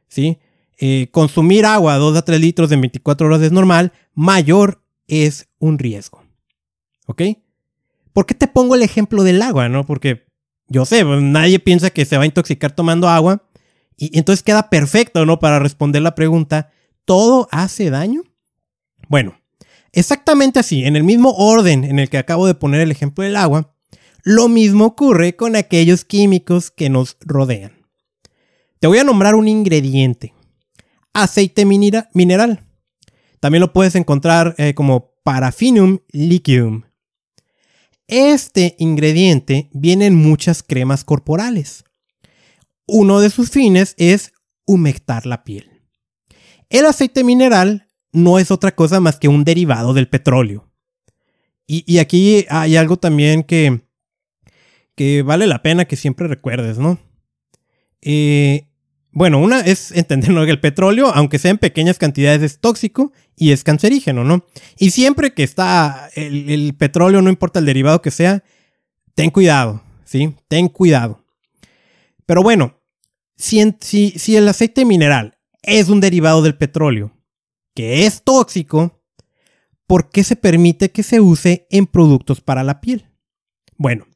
¿sí? 0.08 0.38
Eh, 0.78 1.08
consumir 1.10 1.66
agua 1.66 1.96
2 1.96 2.16
a 2.16 2.22
3 2.22 2.40
litros 2.40 2.72
en 2.72 2.80
24 2.80 3.26
horas 3.26 3.42
es 3.42 3.52
normal, 3.52 3.92
mayor 4.14 4.82
es 5.06 5.48
un 5.58 5.78
riesgo. 5.78 6.22
¿Ok? 7.06 7.22
¿Por 8.12 8.26
qué 8.26 8.34
te 8.34 8.48
pongo 8.48 8.74
el 8.74 8.82
ejemplo 8.82 9.22
del 9.22 9.42
agua, 9.42 9.68
no? 9.68 9.86
Porque 9.86 10.26
yo 10.66 10.84
sé, 10.84 11.04
pues, 11.04 11.22
nadie 11.22 11.58
piensa 11.58 11.90
que 11.90 12.04
se 12.04 12.16
va 12.16 12.24
a 12.24 12.26
intoxicar 12.26 12.72
tomando 12.72 13.08
agua. 13.08 13.48
Y, 13.96 14.16
entonces 14.18 14.42
queda 14.42 14.70
perfecto, 14.70 15.24
¿no? 15.24 15.38
Para 15.38 15.58
responder 15.58 16.02
la 16.02 16.14
pregunta, 16.14 16.70
¿todo 17.04 17.48
hace 17.50 17.90
daño? 17.90 18.22
Bueno, 19.08 19.40
exactamente 19.98 20.58
así, 20.58 20.84
en 20.84 20.96
el 20.96 21.04
mismo 21.04 21.30
orden 21.30 21.84
en 21.84 21.98
el 21.98 22.08
que 22.08 22.18
acabo 22.18 22.46
de 22.46 22.54
poner 22.54 22.80
el 22.80 22.90
ejemplo 22.90 23.24
del 23.24 23.36
agua, 23.36 23.74
lo 24.22 24.48
mismo 24.48 24.84
ocurre 24.84 25.36
con 25.36 25.56
aquellos 25.56 26.04
químicos 26.04 26.70
que 26.70 26.90
nos 26.90 27.16
rodean. 27.20 27.86
Te 28.80 28.86
voy 28.86 28.98
a 28.98 29.04
nombrar 29.04 29.34
un 29.34 29.48
ingrediente. 29.48 30.34
Aceite 31.12 31.64
mineral. 31.64 32.60
También 33.40 33.60
lo 33.60 33.72
puedes 33.72 33.94
encontrar 33.94 34.54
eh, 34.58 34.74
como 34.74 35.14
parafinum 35.24 35.98
liquidum. 36.10 36.82
Este 38.06 38.76
ingrediente 38.78 39.68
viene 39.72 40.06
en 40.06 40.14
muchas 40.14 40.62
cremas 40.62 41.04
corporales. 41.04 41.84
Uno 42.86 43.20
de 43.20 43.30
sus 43.30 43.50
fines 43.50 43.94
es 43.98 44.32
humectar 44.66 45.26
la 45.26 45.44
piel. 45.44 45.82
El 46.70 46.86
aceite 46.86 47.24
mineral 47.24 47.87
no 48.12 48.38
es 48.38 48.50
otra 48.50 48.74
cosa 48.74 49.00
más 49.00 49.18
que 49.18 49.28
un 49.28 49.44
derivado 49.44 49.94
del 49.94 50.08
petróleo. 50.08 50.68
Y, 51.70 51.98
aquí 51.98 52.46
hay 52.48 52.76
algo 52.76 52.96
también 52.96 53.42
que, 53.42 53.82
que 54.94 55.20
vale 55.20 55.46
la 55.46 55.62
pena 55.62 55.84
que 55.84 55.96
siempre 55.96 56.26
recuerdes, 56.26 56.78
¿no? 56.78 56.98
Eh, 58.00 58.68
bueno, 59.12 59.38
una 59.38 59.60
es 59.60 59.92
entender 59.92 60.32
que 60.32 60.50
el 60.50 60.60
petróleo, 60.60 61.08
aunque 61.08 61.38
sea 61.38 61.50
en 61.50 61.58
pequeñas 61.58 61.98
cantidades, 61.98 62.40
es 62.42 62.60
tóxico 62.60 63.12
y 63.36 63.52
es 63.52 63.64
cancerígeno, 63.64 64.24
¿no? 64.24 64.46
Y 64.78 64.92
siempre 64.92 65.34
que 65.34 65.42
está 65.42 66.08
el, 66.14 66.74
petróleo, 66.74 67.20
no 67.20 67.28
importa 67.28 67.58
el 67.58 67.66
derivado 67.66 68.00
que 68.00 68.10
sea, 68.10 68.42
ten 69.14 69.28
cuidado, 69.28 69.82
¿sí? 70.04 70.34
Ten 70.48 70.68
cuidado. 70.68 71.22
Pero 72.24 72.42
bueno, 72.42 72.80
si, 73.36 73.76
si 73.80 74.36
el 74.36 74.48
aceite 74.48 74.86
mineral 74.86 75.36
es 75.62 75.90
un 75.90 76.00
derivado 76.00 76.40
del 76.40 76.56
petróleo, 76.56 77.12
que 77.78 78.06
es 78.06 78.24
tóxico, 78.24 79.04
¿por 79.86 80.10
qué 80.10 80.24
se 80.24 80.34
permite 80.34 80.90
que 80.90 81.04
se 81.04 81.20
use 81.20 81.68
en 81.70 81.86
productos 81.86 82.40
para 82.40 82.64
la 82.64 82.80
piel? 82.80 83.06
Bueno, 83.76 84.08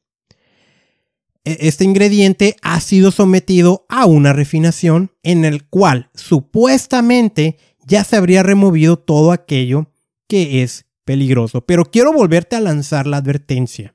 e-, 1.44 1.58
este 1.60 1.84
ingrediente 1.84 2.56
ha 2.60 2.80
sido 2.80 3.12
sometido 3.12 3.86
a 3.88 4.06
una 4.06 4.32
refinación 4.32 5.12
en 5.22 5.44
el 5.44 5.64
cual 5.68 6.10
supuestamente 6.12 7.56
ya 7.86 8.02
se 8.02 8.16
habría 8.16 8.42
removido 8.42 8.98
todo 8.98 9.30
aquello 9.30 9.92
que 10.26 10.64
es 10.64 10.86
peligroso. 11.04 11.64
Pero 11.64 11.84
quiero 11.84 12.12
volverte 12.12 12.56
a 12.56 12.60
lanzar 12.60 13.06
la 13.06 13.18
advertencia. 13.18 13.94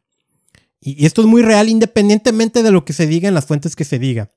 Y 0.80 1.06
esto 1.06 1.20
es 1.20 1.28
muy 1.28 1.42
real 1.42 1.68
independientemente 1.68 2.64
de 2.64 2.72
lo 2.72 2.86
que 2.86 2.94
se 2.94 3.06
diga 3.06 3.28
en 3.28 3.34
las 3.34 3.48
fuentes 3.48 3.76
que 3.76 3.84
se 3.84 4.00
diga. 4.00 4.32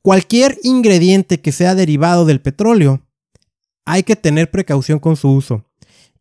Cualquier 0.00 0.58
ingrediente 0.62 1.42
que 1.42 1.52
sea 1.52 1.74
derivado 1.74 2.24
del 2.24 2.40
petróleo 2.40 3.06
hay 3.84 4.02
que 4.02 4.16
tener 4.16 4.50
precaución 4.50 4.98
con 4.98 5.16
su 5.16 5.30
uso. 5.30 5.66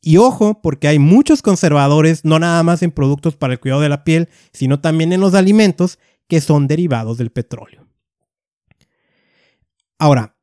Y 0.01 0.17
ojo, 0.17 0.61
porque 0.61 0.87
hay 0.87 0.99
muchos 0.99 1.41
conservadores, 1.41 2.23
no 2.23 2.39
nada 2.39 2.63
más 2.63 2.81
en 2.83 2.91
productos 2.91 3.35
para 3.35 3.53
el 3.53 3.59
cuidado 3.59 3.81
de 3.81 3.89
la 3.89 4.03
piel, 4.03 4.29
sino 4.53 4.79
también 4.79 5.11
en 5.11 5.19
los 5.19 5.33
alimentos 5.33 5.99
que 6.27 6.39
son 6.41 6.67
derivados 6.67 7.17
del 7.17 7.31
petróleo. 7.31 7.87
Ahora, 9.97 10.37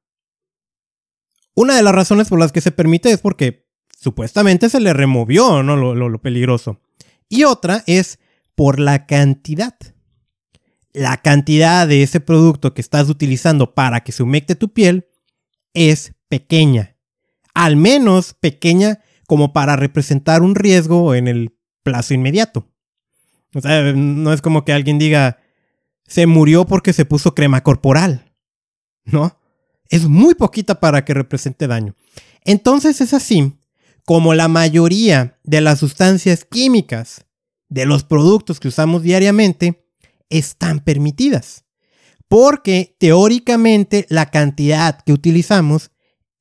una 1.54 1.75
de 1.75 1.82
las 1.82 1.94
razones 1.94 2.28
por 2.28 2.38
las 2.38 2.52
que 2.52 2.61
se 2.61 2.70
permite 2.70 3.11
es 3.11 3.20
porque 3.20 3.66
supuestamente 3.99 4.68
se 4.68 4.80
le 4.80 4.92
removió 4.92 5.62
¿no? 5.62 5.76
lo, 5.76 5.94
lo 5.94 6.20
peligroso. 6.20 6.82
Y 7.30 7.44
otra 7.44 7.82
es 7.87 8.18
por 8.54 8.78
la 8.78 9.06
cantidad. 9.06 9.75
La 10.92 11.16
cantidad 11.18 11.88
de 11.88 12.02
ese 12.02 12.20
producto 12.20 12.75
que 12.75 12.82
estás 12.82 13.08
utilizando 13.08 13.75
para 13.75 14.02
que 14.04 14.12
se 14.12 14.23
humecte 14.23 14.54
tu 14.54 14.73
piel 14.73 15.08
es 15.73 16.12
pequeña. 16.28 16.95
Al 17.56 17.76
menos 17.76 18.34
pequeña 18.34 19.00
como 19.26 19.54
para 19.54 19.76
representar 19.76 20.42
un 20.42 20.54
riesgo 20.54 21.14
en 21.14 21.26
el 21.26 21.56
plazo 21.82 22.12
inmediato. 22.12 22.68
O 23.54 23.62
sea, 23.62 23.94
no 23.94 24.34
es 24.34 24.42
como 24.42 24.66
que 24.66 24.75
alguien 24.75 24.98
diga, 24.98 25.38
se 26.06 26.26
murió 26.26 26.66
porque 26.66 26.92
se 26.92 27.06
puso 27.06 27.34
crema 27.34 27.62
corporal. 27.62 28.30
¿No? 29.06 29.40
Es 29.88 30.06
muy 30.06 30.34
poquita 30.34 30.80
para 30.80 31.06
que 31.06 31.14
represente 31.14 31.66
daño. 31.66 31.94
Entonces 32.44 33.00
es 33.00 33.14
así 33.14 33.54
como 34.04 34.34
la 34.34 34.48
mayoría 34.48 35.38
de 35.42 35.62
las 35.62 35.78
sustancias 35.78 36.44
químicas 36.44 37.25
de 37.70 37.86
los 37.86 38.04
productos 38.04 38.60
que 38.60 38.68
usamos 38.68 39.02
diariamente 39.02 39.88
están 40.28 40.80
permitidas. 40.80 41.64
Porque 42.28 42.98
teóricamente 43.00 44.04
la 44.10 44.26
cantidad 44.26 45.00
que 45.06 45.14
utilizamos 45.14 45.90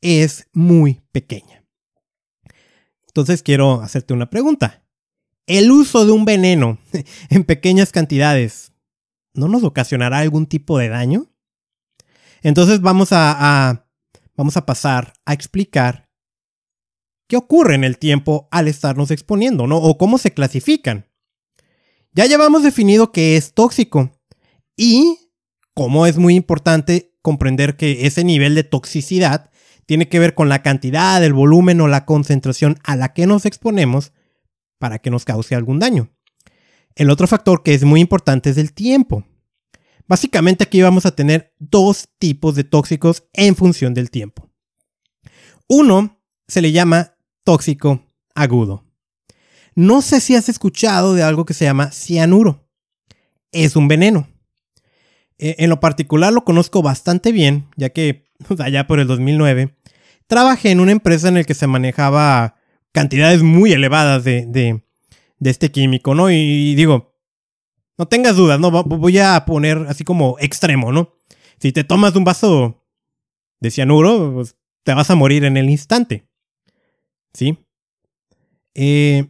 es 0.01 0.49
muy 0.51 1.04
pequeña. 1.15 1.63
Entonces 3.07 3.41
quiero 3.41 3.79
hacerte 3.79 4.13
una 4.13 4.29
pregunta. 4.29 4.83
¿El 5.47 5.71
uso 5.71 6.05
de 6.05 6.11
un 6.11 6.25
veneno 6.25 6.77
en 7.29 7.45
pequeñas 7.45 7.93
cantidades 7.93 8.73
no 9.33 9.47
nos 9.47 9.63
ocasionará 9.63 10.19
algún 10.19 10.45
tipo 10.45 10.77
de 10.77 10.89
daño? 10.89 11.31
Entonces 12.41 12.81
vamos 12.81 13.13
a, 13.13 13.87
vamos 14.35 14.57
a 14.57 14.65
pasar 14.65 15.13
a 15.23 15.31
explicar 15.31 16.09
qué 17.29 17.37
ocurre 17.37 17.75
en 17.75 17.85
el 17.85 17.97
tiempo 17.97 18.49
al 18.51 18.67
estarnos 18.67 19.09
exponiendo, 19.09 19.67
¿no? 19.67 19.77
O 19.77 19.97
cómo 19.97 20.17
se 20.17 20.33
clasifican. 20.33 21.05
Ya 22.11 22.25
llevamos 22.25 22.61
definido 22.61 23.13
qué 23.13 23.37
es 23.37 23.53
tóxico 23.53 24.11
y 24.75 25.31
cómo 25.73 26.07
es 26.07 26.17
muy 26.17 26.35
importante 26.35 27.15
comprender 27.21 27.77
que 27.77 28.05
ese 28.05 28.25
nivel 28.25 28.53
de 28.53 28.65
toxicidad 28.65 29.49
tiene 29.85 30.09
que 30.09 30.19
ver 30.19 30.33
con 30.33 30.49
la 30.49 30.61
cantidad, 30.61 31.23
el 31.23 31.33
volumen 31.33 31.81
o 31.81 31.87
la 31.87 32.05
concentración 32.05 32.79
a 32.83 32.95
la 32.95 33.13
que 33.13 33.27
nos 33.27 33.45
exponemos 33.45 34.13
para 34.79 34.99
que 34.99 35.09
nos 35.09 35.25
cause 35.25 35.55
algún 35.55 35.79
daño. 35.79 36.11
El 36.95 37.09
otro 37.09 37.27
factor 37.27 37.63
que 37.63 37.73
es 37.73 37.83
muy 37.83 38.01
importante 38.01 38.49
es 38.49 38.57
el 38.57 38.73
tiempo. 38.73 39.25
Básicamente 40.07 40.63
aquí 40.63 40.81
vamos 40.81 41.05
a 41.05 41.15
tener 41.15 41.53
dos 41.59 42.09
tipos 42.19 42.55
de 42.55 42.63
tóxicos 42.63 43.23
en 43.33 43.55
función 43.55 43.93
del 43.93 44.11
tiempo. 44.11 44.49
Uno 45.67 46.21
se 46.47 46.61
le 46.61 46.71
llama 46.71 47.17
tóxico 47.43 48.05
agudo. 48.35 48.85
No 49.73 50.01
sé 50.01 50.21
si 50.21 50.35
has 50.35 50.47
escuchado 50.47 51.15
de 51.15 51.23
algo 51.23 51.45
que 51.45 51.53
se 51.53 51.65
llama 51.65 51.91
cianuro. 51.91 52.69
Es 53.51 53.75
un 53.75 53.87
veneno. 53.87 54.27
E, 55.37 55.55
en 55.59 55.69
lo 55.69 55.79
particular 55.79 56.31
lo 56.31 56.45
conozco 56.45 56.81
bastante 56.81 57.31
bien, 57.31 57.67
ya 57.75 57.89
que 57.89 58.24
allá 58.59 58.87
por 58.87 58.99
el 58.99 59.07
2009, 59.07 59.75
trabajé 60.27 60.71
en 60.71 60.79
una 60.79 60.91
empresa 60.91 61.27
en 61.27 61.35
la 61.35 61.43
que 61.43 61.53
se 61.53 61.67
manejaba 61.67 62.55
cantidades 62.91 63.43
muy 63.43 63.73
elevadas 63.73 64.23
de, 64.23 64.81
este 65.41 65.71
químico, 65.71 66.15
¿no? 66.15 66.31
Y, 66.31 66.75
digo, 66.75 67.15
no 67.97 68.07
tengas 68.07 68.35
dudas, 68.35 68.59
¿no? 68.59 68.71
Voy 68.71 69.17
a 69.19 69.45
poner 69.45 69.85
así 69.87 70.03
como 70.03 70.37
extremo, 70.39 70.91
¿no? 70.91 71.13
Si 71.59 71.71
te 71.71 71.83
tomas 71.83 72.15
un 72.15 72.23
vaso 72.23 72.85
de 73.59 73.71
cianuro, 73.71 74.33
pues, 74.33 74.55
te 74.83 74.93
vas 74.93 75.09
a 75.09 75.15
morir 75.15 75.45
en 75.45 75.57
el 75.57 75.69
instante. 75.69 76.27
¿Sí? 77.33 77.57
Eh, 78.75 79.27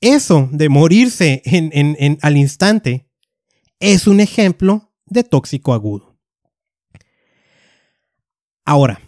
eso 0.00 0.48
de 0.52 0.68
morirse 0.68 1.42
en, 1.44 2.18
al 2.22 2.36
instante 2.36 3.08
es 3.80 4.06
un 4.06 4.20
ejemplo 4.20 4.92
de 5.06 5.24
tóxico 5.24 5.72
agudo. 5.72 6.05
Ahora, 8.66 9.00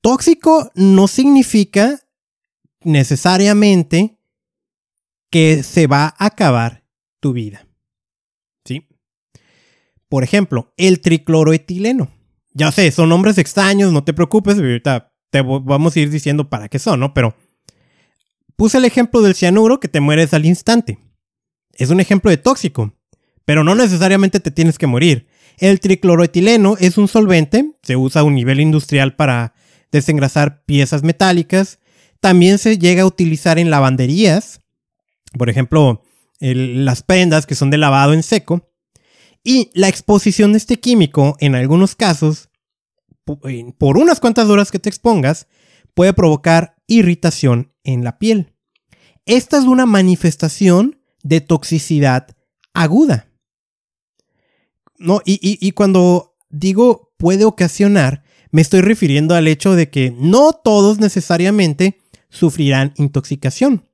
tóxico 0.00 0.72
no 0.74 1.06
significa 1.06 2.00
necesariamente 2.82 4.18
que 5.30 5.62
se 5.62 5.86
va 5.86 6.06
a 6.18 6.26
acabar 6.26 6.84
tu 7.20 7.32
vida. 7.32 7.68
¿Sí? 8.64 8.88
Por 10.08 10.24
ejemplo, 10.24 10.72
el 10.76 11.00
tricloroetileno. 11.00 12.10
Ya 12.52 12.72
sé, 12.72 12.90
son 12.90 13.10
nombres 13.10 13.38
extraños, 13.38 13.92
no 13.92 14.02
te 14.02 14.12
preocupes, 14.12 14.56
ahorita 14.56 15.12
te 15.30 15.42
vamos 15.42 15.94
a 15.94 16.00
ir 16.00 16.10
diciendo 16.10 16.50
para 16.50 16.68
qué 16.68 16.80
son, 16.80 16.98
¿no? 16.98 17.14
Pero 17.14 17.36
puse 18.56 18.78
el 18.78 18.86
ejemplo 18.86 19.22
del 19.22 19.36
cianuro 19.36 19.78
que 19.78 19.88
te 19.88 20.00
mueres 20.00 20.34
al 20.34 20.46
instante. 20.46 20.98
Es 21.74 21.90
un 21.90 22.00
ejemplo 22.00 22.30
de 22.30 22.38
tóxico, 22.38 22.92
pero 23.44 23.62
no 23.62 23.76
necesariamente 23.76 24.40
te 24.40 24.50
tienes 24.50 24.78
que 24.78 24.88
morir. 24.88 25.28
El 25.58 25.80
tricloroetileno 25.80 26.76
es 26.78 26.98
un 26.98 27.08
solvente, 27.08 27.72
se 27.82 27.96
usa 27.96 28.20
a 28.20 28.24
un 28.24 28.34
nivel 28.34 28.60
industrial 28.60 29.16
para 29.16 29.54
desengrasar 29.90 30.64
piezas 30.64 31.02
metálicas. 31.02 31.78
También 32.20 32.58
se 32.58 32.78
llega 32.78 33.02
a 33.02 33.06
utilizar 33.06 33.58
en 33.58 33.70
lavanderías, 33.70 34.60
por 35.38 35.48
ejemplo, 35.48 36.02
las 36.40 37.02
prendas 37.02 37.46
que 37.46 37.54
son 37.54 37.70
de 37.70 37.78
lavado 37.78 38.12
en 38.12 38.22
seco. 38.22 38.70
Y 39.42 39.70
la 39.74 39.88
exposición 39.88 40.52
de 40.52 40.58
este 40.58 40.80
químico, 40.80 41.36
en 41.40 41.54
algunos 41.54 41.94
casos, 41.94 42.50
por 43.78 43.98
unas 43.98 44.20
cuantas 44.20 44.48
horas 44.48 44.70
que 44.70 44.78
te 44.78 44.88
expongas, 44.88 45.46
puede 45.94 46.12
provocar 46.12 46.76
irritación 46.86 47.72
en 47.84 48.04
la 48.04 48.18
piel. 48.18 48.52
Esta 49.24 49.58
es 49.58 49.64
una 49.64 49.86
manifestación 49.86 51.00
de 51.22 51.40
toxicidad 51.40 52.28
aguda. 52.74 53.25
No, 54.98 55.20
y, 55.24 55.72
cuando 55.72 56.36
digo 56.48 57.12
puede 57.18 57.44
ocasionar, 57.44 58.22
me 58.50 58.62
estoy 58.62 58.80
refiriendo 58.80 59.34
al 59.34 59.48
hecho 59.48 59.74
de 59.74 59.90
que 59.90 60.14
no 60.16 60.52
todos 60.52 60.98
necesariamente 60.98 62.00
sufrirán 62.28 62.92
intoxicación, 62.96 63.88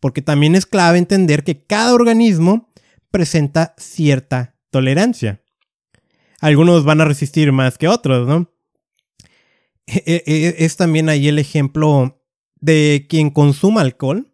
porque 0.00 0.22
también 0.22 0.54
es 0.54 0.66
clave 0.66 0.98
entender 0.98 1.44
que 1.44 1.64
cada 1.64 1.94
organismo 1.94 2.70
presenta 3.10 3.74
cierta 3.78 4.56
tolerancia. 4.70 5.42
Algunos 6.40 6.84
van 6.84 7.00
a 7.00 7.04
resistir 7.04 7.52
más 7.52 7.78
que 7.78 7.88
otros, 7.88 8.28
¿no? 8.28 8.52
E, 9.86 10.02
e, 10.06 10.22
e, 10.26 10.64
es 10.64 10.76
también 10.76 11.08
ahí 11.08 11.28
el 11.28 11.38
ejemplo 11.38 12.22
de 12.60 13.06
quien 13.08 13.30
consuma 13.30 13.82
alcohol 13.82 14.32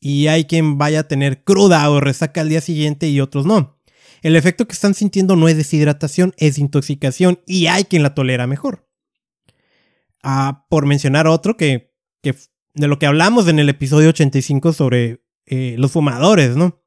y 0.00 0.28
hay 0.28 0.44
quien 0.44 0.78
vaya 0.78 1.00
a 1.00 1.08
tener 1.08 1.42
cruda 1.42 1.90
o 1.90 2.00
resaca 2.00 2.40
al 2.40 2.48
día 2.48 2.60
siguiente 2.60 3.08
y 3.08 3.20
otros 3.20 3.46
no. 3.46 3.75
El 4.22 4.36
efecto 4.36 4.66
que 4.66 4.72
están 4.72 4.94
sintiendo 4.94 5.36
no 5.36 5.48
es 5.48 5.56
deshidratación, 5.56 6.34
es 6.36 6.58
intoxicación 6.58 7.40
y 7.46 7.66
hay 7.66 7.84
quien 7.84 8.02
la 8.02 8.14
tolera 8.14 8.46
mejor. 8.46 8.88
Ah, 10.22 10.66
por 10.68 10.86
mencionar 10.86 11.26
otro 11.26 11.56
que, 11.56 11.92
de 12.22 12.88
lo 12.88 12.98
que 12.98 13.06
hablamos 13.06 13.48
en 13.48 13.58
el 13.58 13.68
episodio 13.68 14.08
85 14.08 14.72
sobre 14.72 15.24
eh, 15.46 15.76
los 15.78 15.92
fumadores, 15.92 16.56
¿no? 16.56 16.82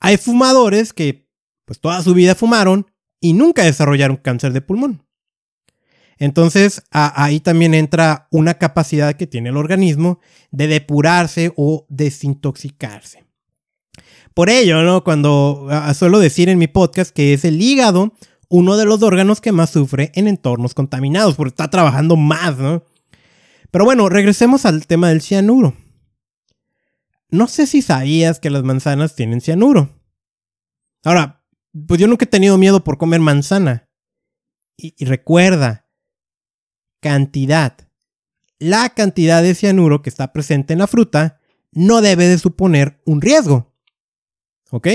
Hay 0.00 0.16
fumadores 0.16 0.92
que 0.92 1.28
pues 1.64 1.80
toda 1.80 2.02
su 2.02 2.14
vida 2.14 2.34
fumaron 2.34 2.86
y 3.20 3.34
nunca 3.34 3.64
desarrollaron 3.64 4.16
cáncer 4.16 4.52
de 4.52 4.62
pulmón. 4.62 5.06
Entonces 6.18 6.82
ahí 6.90 7.40
también 7.40 7.74
entra 7.74 8.28
una 8.30 8.54
capacidad 8.54 9.14
que 9.14 9.26
tiene 9.26 9.50
el 9.50 9.56
organismo 9.56 10.20
de 10.50 10.68
depurarse 10.68 11.52
o 11.56 11.86
desintoxicarse. 11.88 13.24
Por 14.34 14.48
ello, 14.48 14.82
¿no? 14.82 15.04
Cuando 15.04 15.66
ah, 15.70 15.92
suelo 15.94 16.18
decir 16.18 16.48
en 16.48 16.58
mi 16.58 16.66
podcast 16.66 17.10
que 17.10 17.34
es 17.34 17.44
el 17.44 17.60
hígado 17.60 18.14
uno 18.48 18.76
de 18.76 18.84
los 18.84 19.02
órganos 19.02 19.40
que 19.40 19.52
más 19.52 19.70
sufre 19.70 20.12
en 20.14 20.28
entornos 20.28 20.74
contaminados, 20.74 21.36
porque 21.36 21.50
está 21.50 21.70
trabajando 21.70 22.16
más, 22.16 22.58
¿no? 22.58 22.84
Pero 23.70 23.86
bueno, 23.86 24.08
regresemos 24.10 24.66
al 24.66 24.86
tema 24.86 25.08
del 25.08 25.22
cianuro. 25.22 25.74
No 27.30 27.46
sé 27.46 27.66
si 27.66 27.80
sabías 27.80 28.40
que 28.40 28.50
las 28.50 28.62
manzanas 28.62 29.14
tienen 29.14 29.40
cianuro. 29.40 29.88
Ahora, 31.02 31.42
pues 31.86 31.98
yo 31.98 32.06
nunca 32.06 32.26
he 32.26 32.28
tenido 32.28 32.58
miedo 32.58 32.84
por 32.84 32.98
comer 32.98 33.20
manzana. 33.20 33.88
Y, 34.76 34.94
y 34.98 35.06
recuerda, 35.06 35.86
cantidad. 37.00 37.88
La 38.58 38.90
cantidad 38.90 39.42
de 39.42 39.54
cianuro 39.54 40.02
que 40.02 40.10
está 40.10 40.32
presente 40.34 40.74
en 40.74 40.80
la 40.80 40.86
fruta 40.86 41.40
no 41.72 42.02
debe 42.02 42.28
de 42.28 42.36
suponer 42.36 43.00
un 43.06 43.22
riesgo. 43.22 43.71
¿Ok? 44.72 44.88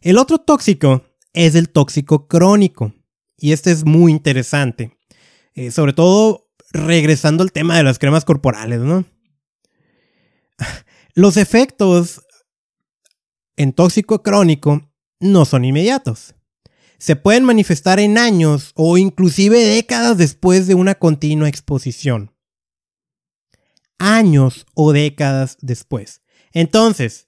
El 0.00 0.16
otro 0.16 0.38
tóxico 0.38 1.04
es 1.34 1.54
el 1.54 1.68
tóxico 1.68 2.26
crónico. 2.26 2.94
Y 3.36 3.52
este 3.52 3.70
es 3.70 3.84
muy 3.84 4.10
interesante. 4.10 4.96
Eh, 5.54 5.70
sobre 5.70 5.92
todo 5.92 6.48
regresando 6.70 7.42
al 7.42 7.52
tema 7.52 7.76
de 7.76 7.82
las 7.82 7.98
cremas 7.98 8.24
corporales, 8.24 8.80
¿no? 8.80 9.04
Los 11.14 11.36
efectos 11.36 12.22
en 13.56 13.74
tóxico 13.74 14.22
crónico 14.22 14.90
no 15.20 15.44
son 15.44 15.66
inmediatos. 15.66 16.34
Se 16.98 17.16
pueden 17.16 17.44
manifestar 17.44 18.00
en 18.00 18.16
años 18.16 18.72
o 18.74 18.96
inclusive 18.96 19.62
décadas 19.62 20.16
después 20.16 20.66
de 20.66 20.74
una 20.74 20.94
continua 20.94 21.48
exposición. 21.48 22.34
Años 23.98 24.64
o 24.74 24.92
décadas 24.92 25.58
después. 25.60 26.22
Entonces, 26.52 27.27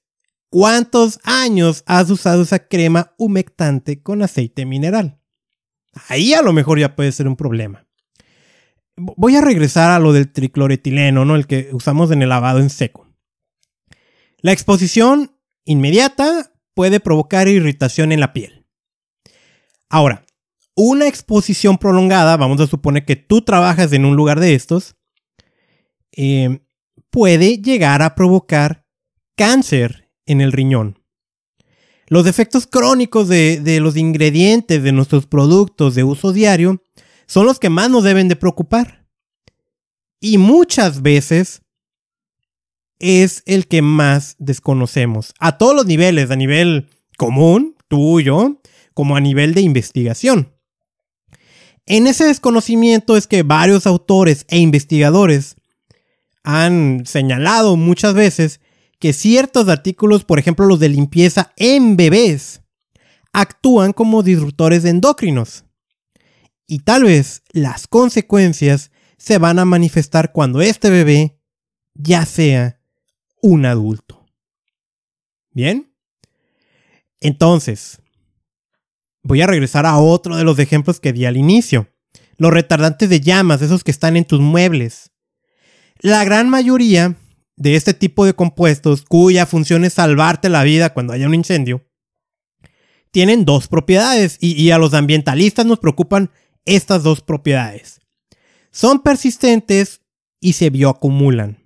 ¿cuántos 0.50 1.20
años 1.24 1.82
has 1.86 2.10
usado 2.10 2.42
esa 2.42 2.68
crema 2.68 3.14
humectante 3.16 4.02
con 4.02 4.22
aceite 4.22 4.66
mineral? 4.66 5.18
Ahí 6.08 6.34
a 6.34 6.42
lo 6.42 6.52
mejor 6.52 6.78
ya 6.78 6.94
puede 6.94 7.12
ser 7.12 7.26
un 7.26 7.36
problema. 7.36 7.86
Voy 8.96 9.36
a 9.36 9.40
regresar 9.40 9.90
a 9.90 9.98
lo 9.98 10.12
del 10.12 10.30
tricloretileno, 10.30 11.24
¿no? 11.24 11.36
El 11.36 11.46
que 11.46 11.70
usamos 11.72 12.10
en 12.10 12.22
el 12.22 12.28
lavado 12.28 12.58
en 12.58 12.68
seco. 12.68 13.08
La 14.42 14.52
exposición 14.52 15.36
inmediata 15.64 16.52
puede 16.74 17.00
provocar 17.00 17.48
irritación 17.48 18.12
en 18.12 18.20
la 18.20 18.32
piel. 18.32 18.66
Ahora, 19.88 20.24
una 20.74 21.08
exposición 21.08 21.78
prolongada, 21.78 22.36
vamos 22.36 22.60
a 22.60 22.66
suponer 22.66 23.04
que 23.04 23.16
tú 23.16 23.42
trabajas 23.42 23.92
en 23.92 24.04
un 24.04 24.16
lugar 24.16 24.40
de 24.40 24.54
estos, 24.54 24.96
eh, 26.12 26.60
puede 27.10 27.58
llegar 27.58 28.02
a 28.02 28.14
provocar 28.14 28.86
cáncer 29.36 29.99
en 30.30 30.40
el 30.40 30.52
riñón. 30.52 30.98
Los 32.06 32.26
efectos 32.26 32.66
crónicos 32.66 33.28
de, 33.28 33.78
los 33.80 33.96
ingredientes 33.96 34.82
de 34.82 34.92
nuestros 34.92 35.26
productos 35.26 35.94
de 35.94 36.04
uso 36.04 36.32
diario 36.32 36.82
son 37.26 37.46
los 37.46 37.58
que 37.58 37.68
más 37.68 37.90
nos 37.90 38.04
deben 38.04 38.28
de 38.28 38.36
preocupar. 38.36 39.06
Y 40.20 40.38
muchas 40.38 41.02
veces 41.02 41.62
es 42.98 43.42
el 43.46 43.66
que 43.66 43.82
más 43.82 44.36
desconocemos. 44.38 45.34
A 45.38 45.58
todos 45.58 45.74
los 45.74 45.86
niveles, 45.86 46.30
a 46.30 46.36
nivel 46.36 46.88
común, 47.16 47.76
tuyo, 47.88 48.60
como 48.94 49.16
a 49.16 49.20
nivel 49.20 49.54
de 49.54 49.62
investigación. 49.62 50.52
En 51.86 52.06
ese 52.06 52.24
desconocimiento 52.24 53.16
es 53.16 53.26
que 53.26 53.42
varios 53.42 53.86
autores 53.86 54.44
e 54.48 54.58
investigadores 54.58 55.56
han 56.44 57.04
señalado 57.06 57.76
muchas 57.76 58.14
veces 58.14 58.59
que 59.00 59.12
ciertos 59.12 59.68
artículos, 59.68 60.24
por 60.24 60.38
ejemplo 60.38 60.66
los 60.66 60.78
de 60.78 60.90
limpieza 60.90 61.52
en 61.56 61.96
bebés, 61.96 62.62
actúan 63.32 63.92
como 63.92 64.22
disruptores 64.22 64.84
endocrinos. 64.84 65.64
Y 66.66 66.80
tal 66.80 67.04
vez 67.04 67.42
las 67.52 67.88
consecuencias 67.88 68.92
se 69.16 69.38
van 69.38 69.58
a 69.58 69.64
manifestar 69.64 70.32
cuando 70.32 70.60
este 70.60 70.90
bebé 70.90 71.40
ya 71.94 72.24
sea 72.26 72.80
un 73.42 73.66
adulto. 73.66 74.26
¿Bien? 75.52 75.92
Entonces, 77.20 78.00
voy 79.22 79.40
a 79.40 79.46
regresar 79.46 79.86
a 79.86 79.96
otro 79.96 80.36
de 80.36 80.44
los 80.44 80.58
ejemplos 80.58 81.00
que 81.00 81.12
di 81.12 81.24
al 81.24 81.36
inicio. 81.36 81.88
Los 82.36 82.52
retardantes 82.52 83.08
de 83.08 83.20
llamas, 83.20 83.62
esos 83.62 83.82
que 83.82 83.90
están 83.90 84.16
en 84.16 84.24
tus 84.24 84.40
muebles. 84.40 85.10
La 86.00 86.24
gran 86.24 86.48
mayoría 86.48 87.16
de 87.60 87.76
este 87.76 87.92
tipo 87.92 88.24
de 88.24 88.32
compuestos, 88.32 89.02
cuya 89.02 89.44
función 89.44 89.84
es 89.84 89.92
salvarte 89.92 90.48
la 90.48 90.64
vida 90.64 90.94
cuando 90.94 91.12
haya 91.12 91.26
un 91.26 91.34
incendio, 91.34 91.86
tienen 93.10 93.44
dos 93.44 93.68
propiedades 93.68 94.38
y, 94.40 94.70
a 94.70 94.78
los 94.78 94.94
ambientalistas 94.94 95.66
nos 95.66 95.78
preocupan 95.78 96.30
estas 96.64 97.02
dos 97.02 97.20
propiedades. 97.20 98.00
Son 98.70 99.02
persistentes 99.02 100.00
y 100.40 100.54
se 100.54 100.70
bioacumulan. 100.70 101.58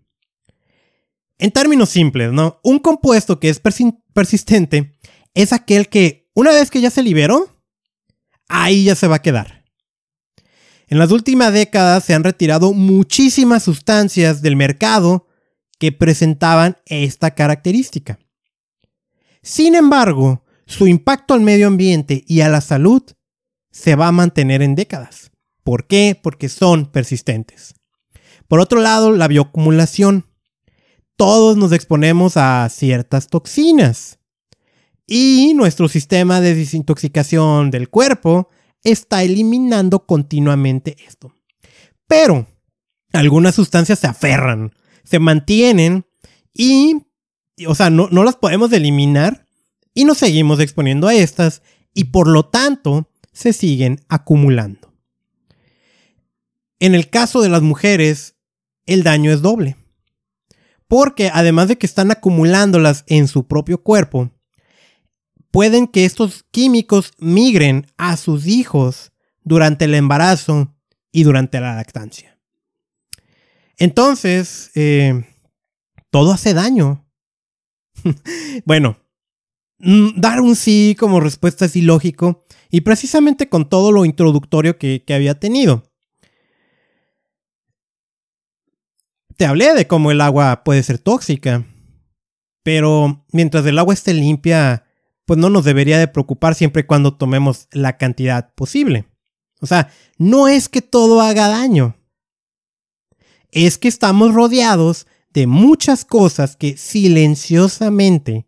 En 1.39 1.53
términos 1.53 1.91
simples, 1.91 2.33
¿no? 2.33 2.59
Un 2.65 2.81
compuesto 2.81 3.39
que 3.39 3.49
es 3.49 3.61
persistente 3.61 4.99
es 5.33 5.53
aquel 5.53 5.89
que, 5.89 6.29
una 6.35 6.51
vez 6.51 6.73
que 6.73 6.81
ya 6.81 6.91
se 6.91 7.05
liberó, 7.05 7.57
ahí 8.49 8.85
ya 8.85 8.97
se 8.97 9.07
va 9.07 9.17
a 9.17 9.23
quedar. 9.23 9.65
En 10.89 10.99
las 10.99 11.13
últimas 11.13 11.53
décadas 11.53 12.03
se 12.03 12.15
han 12.15 12.25
retirado 12.25 12.73
muchísimas 12.73 13.63
sustancias 13.63 14.43
del 14.43 14.57
mercado 14.57 15.29
que 15.79 15.93
presentaban 15.93 16.77
esta 16.87 17.35
característica. 17.35 18.19
Sin 19.43 19.75
embargo, 19.75 20.45
su 20.67 20.87
impacto 20.87 21.35
al 21.35 21.41
medio 21.41 21.67
ambiente 21.67 22.25
y 22.27 22.41
a 22.41 22.49
la 22.49 22.61
salud 22.61 23.03
se 23.71 23.97
va 23.97 24.09
a 24.09 24.13
mantener 24.13 24.63
en 24.63 24.75
décadas. 24.75 25.33
¿Por 25.63 25.87
qué? 25.87 26.19
Porque 26.21 26.49
son 26.49 26.87
persistentes. 26.87 27.75
Por 28.49 28.61
otro 28.61 28.81
lado, 28.81 29.13
la 29.13 29.29
bioacumulación. 29.29 30.27
Todos 31.17 31.57
nos 31.57 31.73
exponemos 31.73 32.37
a 32.37 32.69
ciertas 32.71 33.29
toxinas. 33.29 34.19
Y 35.07 35.53
nuestro 35.55 35.89
sistema 35.89 36.41
de 36.41 36.55
desintoxicación 36.55 37.71
del 37.71 37.91
cuerpo 37.91 38.49
está 38.83 39.23
eliminando 39.23 40.07
continuamente 40.07 40.97
esto. 41.07 41.35
Pero 42.07 42.47
algunas 43.13 43.55
sustancias 43.55 43.99
se 43.99 44.07
aferran 44.07 44.73
se 45.05 45.19
mantienen 45.19 46.07
y, 46.53 47.07
o 47.67 47.75
sea, 47.75 47.91
no, 47.91 48.09
no 48.11 48.25
las 48.25 48.37
podemos 48.37 48.73
eliminar 48.73 49.47
y 49.95 50.05
nos 50.05 50.19
seguimos 50.19 50.61
exponiendo 50.61 51.07
a 51.07 51.15
estas 51.15 51.63
y 51.95 52.05
por 52.05 52.27
lo 52.27 52.47
tanto 52.47 53.09
se 53.33 53.53
siguen 53.53 54.01
acumulando. 54.09 54.93
En 56.81 56.95
el 56.95 57.09
caso 57.09 57.41
de 57.41 57.49
las 57.49 57.63
mujeres, 57.63 58.35
el 58.87 59.03
daño 59.03 59.31
es 59.31 59.43
doble. 59.43 59.77
Porque 60.87 61.31
además 61.33 61.69
de 61.69 61.79
que 61.79 61.87
están 61.87 62.11
acumulándolas 62.11 63.05
en 63.07 63.27
su 63.27 63.47
propio 63.47 63.83
cuerpo, 63.83 64.31
pueden 65.51 65.87
que 65.87 66.05
estos 66.05 66.45
químicos 66.51 67.13
migren 67.19 67.87
a 67.97 68.17
sus 68.17 68.47
hijos 68.47 69.13
durante 69.43 69.87
el 69.87 69.95
embarazo 69.95 70.75
y 71.11 71.23
durante 71.23 71.61
la 71.61 71.75
lactancia. 71.75 72.34
Entonces, 73.79 74.71
eh, 74.75 75.25
todo 76.11 76.33
hace 76.33 76.55
daño. 76.55 77.05
bueno, 78.65 78.99
mm, 79.79 80.21
dar 80.21 80.41
un 80.41 80.57
sí 80.57 80.97
como 80.99 81.21
respuesta 81.21 81.65
es 81.65 81.77
ilógico 81.77 82.45
y 82.71 82.83
precisamente 82.83 83.49
con 83.49 83.69
todo 83.69 83.93
lo 83.93 84.05
introductorio 84.05 84.79
que, 84.79 85.05
que 85.05 85.15
había 85.15 85.39
tenido. 85.39 85.91
Te 89.37 89.47
hablé 89.47 89.75
de 89.75 89.87
cómo 89.87 90.13
el 90.13 90.21
agua 90.21 90.63
puede 90.63 90.83
ser 90.83 90.99
tóxica, 90.99 91.67
pero 92.63 93.27
mientras 93.33 93.67
el 93.67 93.79
agua 93.79 93.95
esté 93.95 94.15
limpia, 94.15 94.85
pues 95.27 95.39
no 95.39 95.51
nos 95.51 95.65
debería 95.65 95.99
de 95.99 96.07
preocupar 96.07 96.55
siempre 96.55 96.83
y 96.83 96.87
cuando 96.87 97.17
tomemos 97.17 97.67
la 97.73 97.97
cantidad 97.97 98.55
posible. 98.55 99.09
O 99.61 99.67
sea, 99.67 99.91
no 100.19 100.47
es 100.47 100.69
que 100.69 100.83
todo 100.83 101.21
haga 101.21 101.49
daño 101.49 101.97
es 103.55 103.79
que 103.79 103.89
estamos 103.89 104.35
rodeados 104.35 105.07
de 105.33 105.47
muchas 105.47 106.05
cosas 106.05 106.57
que 106.57 106.77
silenciosamente 106.77 108.47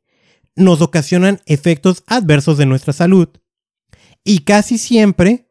nos 0.56 0.82
ocasionan 0.82 1.40
efectos 1.46 2.02
adversos 2.06 2.58
de 2.58 2.66
nuestra 2.66 2.92
salud 2.92 3.28
y 4.24 4.40
casi 4.40 4.78
siempre 4.78 5.48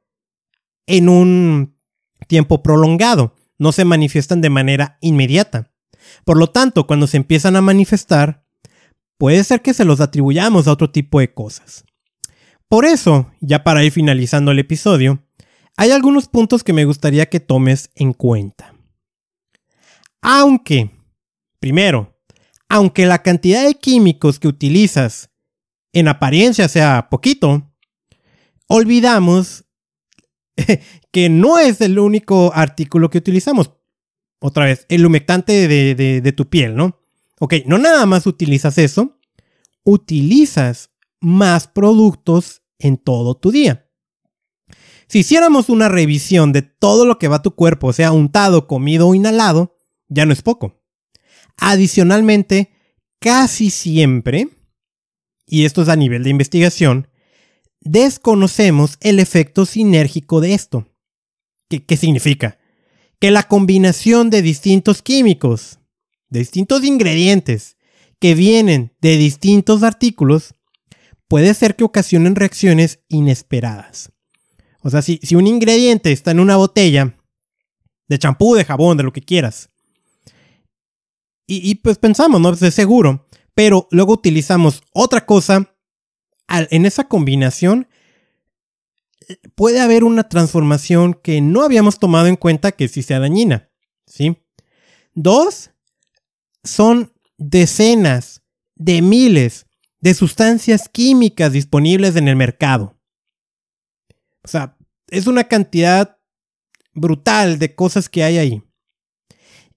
en 0.88 1.10
un 1.10 1.78
tiempo 2.28 2.62
prolongado, 2.62 3.36
no 3.58 3.72
se 3.72 3.86
manifiestan 3.86 4.41
de 4.41 4.50
manera 4.50 4.98
inmediata. 5.02 5.72
Por 6.26 6.38
lo 6.38 6.48
tanto, 6.48 6.86
cuando 6.86 7.08
se 7.08 7.18
empiezan 7.18 7.56
a 7.56 7.62
manifestar, 7.62 8.46
puede 9.18 9.44
ser 9.44 9.62
que 9.62 9.74
se 9.74 9.86
los 9.86 10.02
atribuyamos 10.02 10.68
a 10.68 10.74
otro 10.74 10.91
tipo 10.91 11.20
de 11.20 11.34
cosas. 11.34 11.86
Por 12.68 12.86
eso, 12.86 13.32
ya 13.39 13.63
para 13.63 13.84
ir 13.84 13.91
finalizando 13.91 14.52
el 14.52 14.60
episodio, 14.60 15.24
hay 15.78 15.91
algunos 15.91 16.28
puntos 16.28 16.63
que 16.63 16.74
me 16.74 16.86
gustaría 16.86 17.28
que 17.28 17.39
tomes 17.39 17.91
en 17.96 18.13
cuenta. 18.13 18.74
Aunque, 20.27 20.89
primero, 21.59 22.19
aunque 22.67 23.05
la 23.05 23.21
cantidad 23.21 23.63
de 23.63 23.75
químicos 23.75 24.39
que 24.39 24.47
utilizas 24.47 25.29
en 25.93 26.07
apariencia 26.07 26.67
sea 26.67 27.09
poquito, 27.11 27.71
olvidamos 28.65 29.65
que 31.11 31.29
no 31.29 31.59
es 31.59 31.79
el 31.79 31.99
único 31.99 32.51
artículo 32.55 33.11
que 33.11 33.19
utilizamos. 33.19 33.71
Otra 34.39 34.65
vez, 34.65 34.88
el 34.89 35.05
humectante 35.05 35.67
de, 35.67 35.93
de, 35.93 36.31
tu 36.31 36.49
piel, 36.49 36.75
¿no? 36.75 36.99
Ok, 37.39 37.53
no 37.67 37.77
nada 37.77 38.07
más 38.07 38.25
utilizas 38.25 38.79
eso, 38.79 39.19
utilizas 39.83 40.89
más 41.21 41.67
productos 41.67 42.63
en 42.79 42.97
todo 42.97 43.35
tu 43.35 43.51
día. 43.51 43.91
Si 45.07 45.19
hiciéramos 45.19 45.69
una 45.69 45.88
revisión 45.88 46.51
de 46.51 46.63
todo 46.63 47.05
lo 47.05 47.19
que 47.19 47.27
va 47.27 47.35
a 47.35 47.41
tu 47.43 47.51
cuerpo, 47.51 47.93
sea 47.93 48.11
untado, 48.11 48.65
comido 48.65 49.07
o 49.07 49.13
inhalado, 49.13 49.74
ya 50.08 50.26
no 50.26 50.34
es 50.34 50.41
poco. 50.41 50.82
Adicionalmente, 51.58 52.72
casi 53.20 53.70
siempre, 53.70 54.50
y 55.48 55.65
esto 55.65 55.82
es 55.82 55.89
a 55.89 55.96
nivel 55.96 56.24
de 56.24 56.30
investigación, 56.30 57.08
desconocemos 57.82 58.98
el 59.02 59.20
efecto 59.20 59.65
sinérgico 59.65 60.41
de 60.41 60.54
esto. 60.54 60.88
¿Qué, 61.70 61.98
significa? 61.98 62.60
que 63.20 63.32
la 63.32 63.44
combinación 63.44 64.30
de 64.30 64.41
distintos 64.41 65.02
químicos, 65.02 65.80
de 66.30 66.39
distintos 66.39 66.84
ingredientes 66.84 67.78
que 68.20 68.36
vienen 68.36 68.94
de 69.02 69.18
distintos 69.18 69.84
artículos, 69.84 70.54
puede 71.28 71.54
ser 71.54 71.76
que 71.76 71.84
ocasionen 71.84 72.36
reacciones 72.36 73.00
inesperadas. 73.08 74.12
O 74.82 74.89
sea, 74.89 75.02
si, 75.02 75.20
si 75.24 75.36
un 75.36 75.48
ingrediente 75.48 76.12
está 76.12 76.32
en 76.32 76.39
una 76.39 76.58
botella 76.58 77.18
de 78.08 78.20
champú, 78.20 78.54
de 78.54 78.65
jabón, 78.65 78.98
de 78.98 79.04
lo 79.04 79.13
que 79.13 79.22
quieras, 79.22 79.72
y, 81.47 81.75
pues 81.75 81.97
pensamos, 81.97 82.41
¿no? 82.41 82.51
Es 82.51 82.73
seguro, 82.73 83.27
pero 83.53 83.88
luego 83.91 84.13
utilizamos 84.13 84.81
otra 84.93 85.25
cosa, 85.25 85.75
en 86.47 86.86
esa 86.86 87.08
combinación 87.08 87.88
puede 89.55 89.79
haber 89.79 90.03
una 90.03 90.29
transformación 90.29 91.13
que 91.13 91.41
no 91.41 91.63
habíamos 91.63 91.99
tomado 91.99 92.27
en 92.27 92.36
cuenta 92.36 92.71
que 92.71 92.88
sí 92.88 93.03
sea 93.03 93.19
dañina, 93.19 93.69
¿sí? 94.05 94.38
Dos, 95.13 95.71
son 96.63 97.13
decenas 97.38 98.43
de 98.75 99.01
miles 99.01 99.65
de 99.99 100.13
sustancias 100.13 100.89
químicas 100.89 101.53
disponibles 101.53 102.15
en 102.15 102.27
el 102.27 102.36
mercado. 102.36 102.99
O 104.43 104.47
sea, 104.47 104.77
es 105.10 105.27
una 105.27 105.45
cantidad 105.45 106.19
brutal 106.93 107.58
de 107.58 107.73
cosas 107.73 108.10
que 108.10 108.23
hay 108.23 108.38
ahí. 108.38 108.63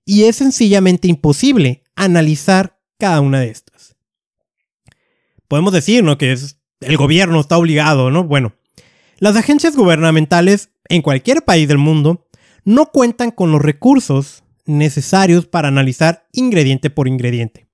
Y 0.08 0.24
es 0.24 0.36
sencillamente 0.36 1.06
imposible 1.06 1.82
analizar 1.94 2.80
cada 2.98 3.20
una 3.20 3.40
de 3.40 3.50
estas. 3.50 3.94
Podemos 5.48 5.70
decir, 5.70 6.02
¿no? 6.02 6.16
Que 6.16 6.34
el 6.80 6.96
gobierno 6.96 7.38
está 7.38 7.58
obligado, 7.58 8.10
¿no? 8.10 8.24
Bueno, 8.24 8.54
las 9.18 9.36
agencias 9.36 9.76
gubernamentales 9.76 10.70
en 10.88 11.02
cualquier 11.02 11.44
país 11.44 11.68
del 11.68 11.76
mundo 11.76 12.26
no 12.64 12.86
cuentan 12.86 13.32
con 13.32 13.52
los 13.52 13.60
recursos 13.60 14.44
necesarios 14.64 15.44
para 15.44 15.68
analizar 15.68 16.26
ingrediente 16.32 16.88
por 16.88 17.06
ingrediente. 17.06 17.68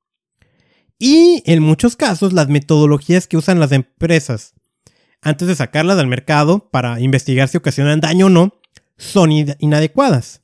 Y 0.99 1.41
en 1.47 1.63
muchos 1.63 1.95
casos 1.95 2.33
las 2.33 2.49
metodologías 2.49 3.29
que 3.29 3.37
usan 3.37 3.61
las 3.61 3.71
empresas 3.71 4.55
antes 5.23 5.47
de 5.47 5.55
sacarlas 5.55 6.01
al 6.01 6.09
mercado 6.09 6.69
para 6.69 6.99
investigar 6.99 7.49
si 7.49 7.59
ocasionan 7.59 8.01
daño 8.01 8.27
o 8.27 8.31
no 8.31 8.55
son 8.97 9.31
inadecuadas. 9.31 10.44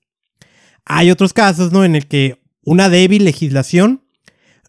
Hay 0.93 1.13
otros 1.13 1.33
casos 1.33 1.71
¿no? 1.71 1.85
en 1.85 1.95
el 1.95 2.09
que 2.09 2.43
una 2.65 2.89
débil 2.89 3.25
legislación 3.25 4.05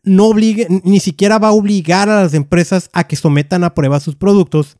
no 0.03 0.27
obliga, 0.27 0.67
ni 0.83 0.99
siquiera 0.99 1.39
va 1.39 1.47
a 1.47 1.53
obligar 1.53 2.09
a 2.09 2.21
las 2.21 2.35
empresas 2.35 2.91
a 2.93 3.07
que 3.07 3.15
sometan 3.15 3.63
a 3.63 3.73
prueba 3.73 3.99
sus 3.99 4.15
productos, 4.15 4.77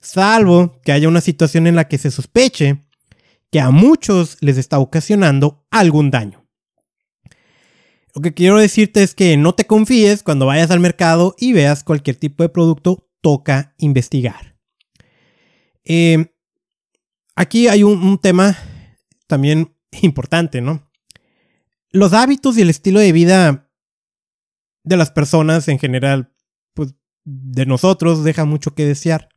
salvo 0.00 0.80
que 0.84 0.92
haya 0.92 1.08
una 1.08 1.20
situación 1.20 1.66
en 1.66 1.74
la 1.74 1.88
que 1.88 1.98
se 1.98 2.12
sospeche 2.12 2.84
que 3.50 3.60
a 3.60 3.70
muchos 3.70 4.36
les 4.40 4.56
está 4.56 4.78
ocasionando 4.78 5.66
algún 5.70 6.12
daño. 6.12 6.46
Lo 8.14 8.22
que 8.22 8.32
quiero 8.32 8.58
decirte 8.58 9.02
es 9.02 9.16
que 9.16 9.36
no 9.36 9.54
te 9.54 9.66
confíes 9.66 10.22
cuando 10.22 10.46
vayas 10.46 10.70
al 10.70 10.78
mercado 10.78 11.34
y 11.38 11.52
veas 11.54 11.82
cualquier 11.82 12.14
tipo 12.14 12.44
de 12.44 12.48
producto, 12.48 13.08
toca 13.20 13.74
investigar. 13.78 14.56
Eh, 15.84 16.32
aquí 17.34 17.66
hay 17.66 17.82
un, 17.82 18.18
tema 18.18 18.56
también 19.26 19.74
importante, 20.02 20.60
¿no? 20.60 20.83
Los 21.94 22.12
hábitos 22.12 22.58
y 22.58 22.62
el 22.62 22.70
estilo 22.70 22.98
de 22.98 23.12
vida 23.12 23.70
de 24.82 24.96
las 24.96 25.12
personas 25.12 25.68
en 25.68 25.78
general, 25.78 26.34
pues 26.74 26.96
de 27.22 27.66
nosotros, 27.66 28.24
deja 28.24 28.44
mucho 28.44 28.74
que 28.74 28.84
desear. 28.84 29.28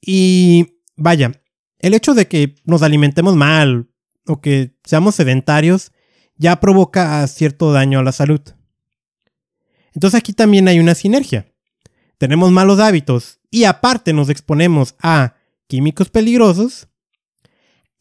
Y 0.00 0.78
vaya, 0.96 1.32
el 1.80 1.94
hecho 1.94 2.14
de 2.14 2.28
que 2.28 2.54
nos 2.64 2.84
alimentemos 2.84 3.34
mal 3.34 3.90
o 4.24 4.40
que 4.40 4.76
seamos 4.84 5.16
sedentarios 5.16 5.90
ya 6.36 6.60
provoca 6.60 7.26
cierto 7.26 7.72
daño 7.72 7.98
a 7.98 8.04
la 8.04 8.12
salud. 8.12 8.40
Entonces 9.94 10.16
aquí 10.16 10.32
también 10.34 10.68
hay 10.68 10.78
una 10.78 10.94
sinergia. 10.94 11.52
Tenemos 12.18 12.52
malos 12.52 12.78
hábitos 12.78 13.40
y 13.50 13.64
aparte 13.64 14.12
nos 14.12 14.28
exponemos 14.28 14.94
a 15.00 15.34
químicos 15.66 16.08
peligrosos, 16.08 16.86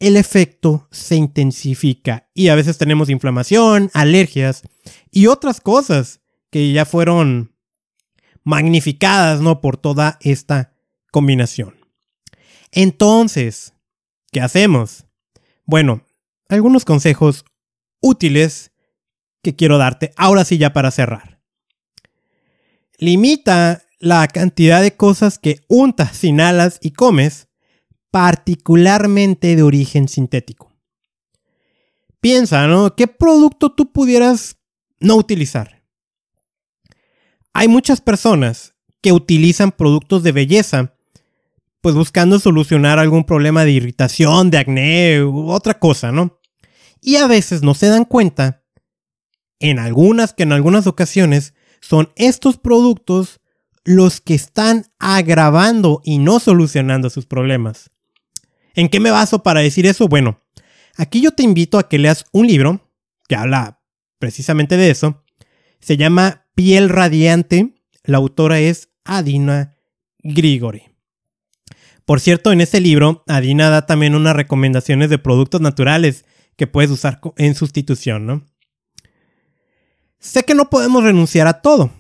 el 0.01 0.17
efecto 0.17 0.87
se 0.89 1.15
intensifica 1.15 2.27
y 2.33 2.47
a 2.47 2.55
veces 2.55 2.79
tenemos 2.79 3.09
inflamación, 3.11 3.91
alergias 3.93 4.63
y 5.11 5.27
otras 5.27 5.61
cosas 5.61 6.21
que 6.49 6.73
ya 6.73 6.85
fueron 6.85 7.55
magnificadas, 8.43 9.41
¿no? 9.41 9.61
Por 9.61 9.77
toda 9.77 10.17
esta 10.21 10.73
combinación. 11.11 11.75
Entonces, 12.71 13.73
¿qué 14.31 14.41
hacemos? 14.41 15.05
Bueno, 15.65 16.03
algunos 16.49 16.83
consejos 16.83 17.45
útiles 18.01 18.71
que 19.43 19.55
quiero 19.55 19.77
darte, 19.77 20.13
ahora 20.17 20.45
sí 20.45 20.57
ya 20.57 20.73
para 20.73 20.89
cerrar. 20.89 21.41
Limita 22.97 23.83
la 23.99 24.27
cantidad 24.27 24.81
de 24.81 24.95
cosas 24.95 25.37
que 25.37 25.59
untas, 25.67 26.23
inhalas 26.23 26.79
y 26.81 26.91
comes, 26.91 27.49
particularmente 28.12 29.56
de 29.56 29.63
origen 29.63 30.08
sintético. 30.08 30.71
Piensa, 32.19 32.67
¿no? 32.67 32.95
¿Qué 32.95 33.08
producto 33.08 33.71
tú 33.71 33.91
pudieras 33.91 34.58
no 35.00 35.15
utilizar? 35.15 35.84
Hay 37.54 37.67
muchas 37.67 38.00
personas 38.02 38.76
que 39.02 39.12
utilizan 39.12 39.71
productos 39.71 40.21
de 40.24 40.32
belleza, 40.32 40.93
pues 41.82 41.95
buscando 41.95 42.38
solucionar 42.38 43.00
algún 43.00 43.24
problema 43.24 43.65
de 43.65 43.71
irritación, 43.71 44.52
de 44.52 44.60
acné 44.60 45.24
u 45.24 45.50
otra 45.50 45.80
cosa, 45.80 46.12
¿no? 46.12 46.39
Y 47.02 47.15
a 47.15 47.26
veces 47.26 47.63
no 47.63 47.74
se 47.74 47.88
dan 47.88 48.06
cuenta, 48.06 48.63
en 49.60 49.80
algunas 49.80 50.34
que 50.34 50.43
en 50.43 50.54
algunas 50.54 50.86
ocasiones 50.86 51.54
son 51.82 52.12
estos 52.15 52.58
productos 52.58 53.39
los 53.84 54.21
que 54.21 54.36
están 54.36 54.86
agravando 55.00 56.02
y 56.04 56.19
no 56.19 56.39
solucionando 56.39 57.10
sus 57.10 57.26
problemas. 57.26 57.90
¿En 58.75 58.89
qué 58.89 58.99
me 58.99 59.12
baso 59.12 59.43
para 59.43 59.62
decir 59.62 59.86
eso? 59.86 60.07
Bueno, 60.07 60.41
aquí 60.95 61.21
yo 61.21 61.31
te 61.31 61.43
invito 61.43 61.77
a 61.77 61.89
que 61.89 61.99
leas 61.99 62.25
un 62.31 62.47
libro 62.47 62.91
que 63.27 63.36
habla 63.36 63.81
precisamente 64.19 64.77
de 64.77 64.89
eso. 64.89 65.23
Se 65.79 65.97
llama 65.97 66.47
Piel 66.55 66.89
Radiante. 66.89 67.75
La 68.03 68.17
autora 68.17 68.60
es 68.60 68.89
Adina 69.03 69.77
Grigori. 70.19 70.84
Por 72.05 72.19
cierto, 72.19 72.51
en 72.51 72.62
ese 72.62 72.81
libro, 72.81 73.23
Adina 73.27 73.69
da 73.69 73.86
también 73.86 74.15
unas 74.15 74.36
recomendaciones 74.36 75.10
de 75.10 75.17
productos 75.17 75.62
naturales 75.62 76.25
que 76.57 76.67
puedes 76.67 76.91
usar 76.91 77.21
en 77.38 77.55
sustitución, 77.55 78.25
¿no? 78.25 78.45
Sé 80.19 80.43
que 80.43 80.53
no 80.53 80.69
podemos 80.69 81.03
renunciar 81.03 81.47
a 81.47 81.62
todo. 81.62 81.91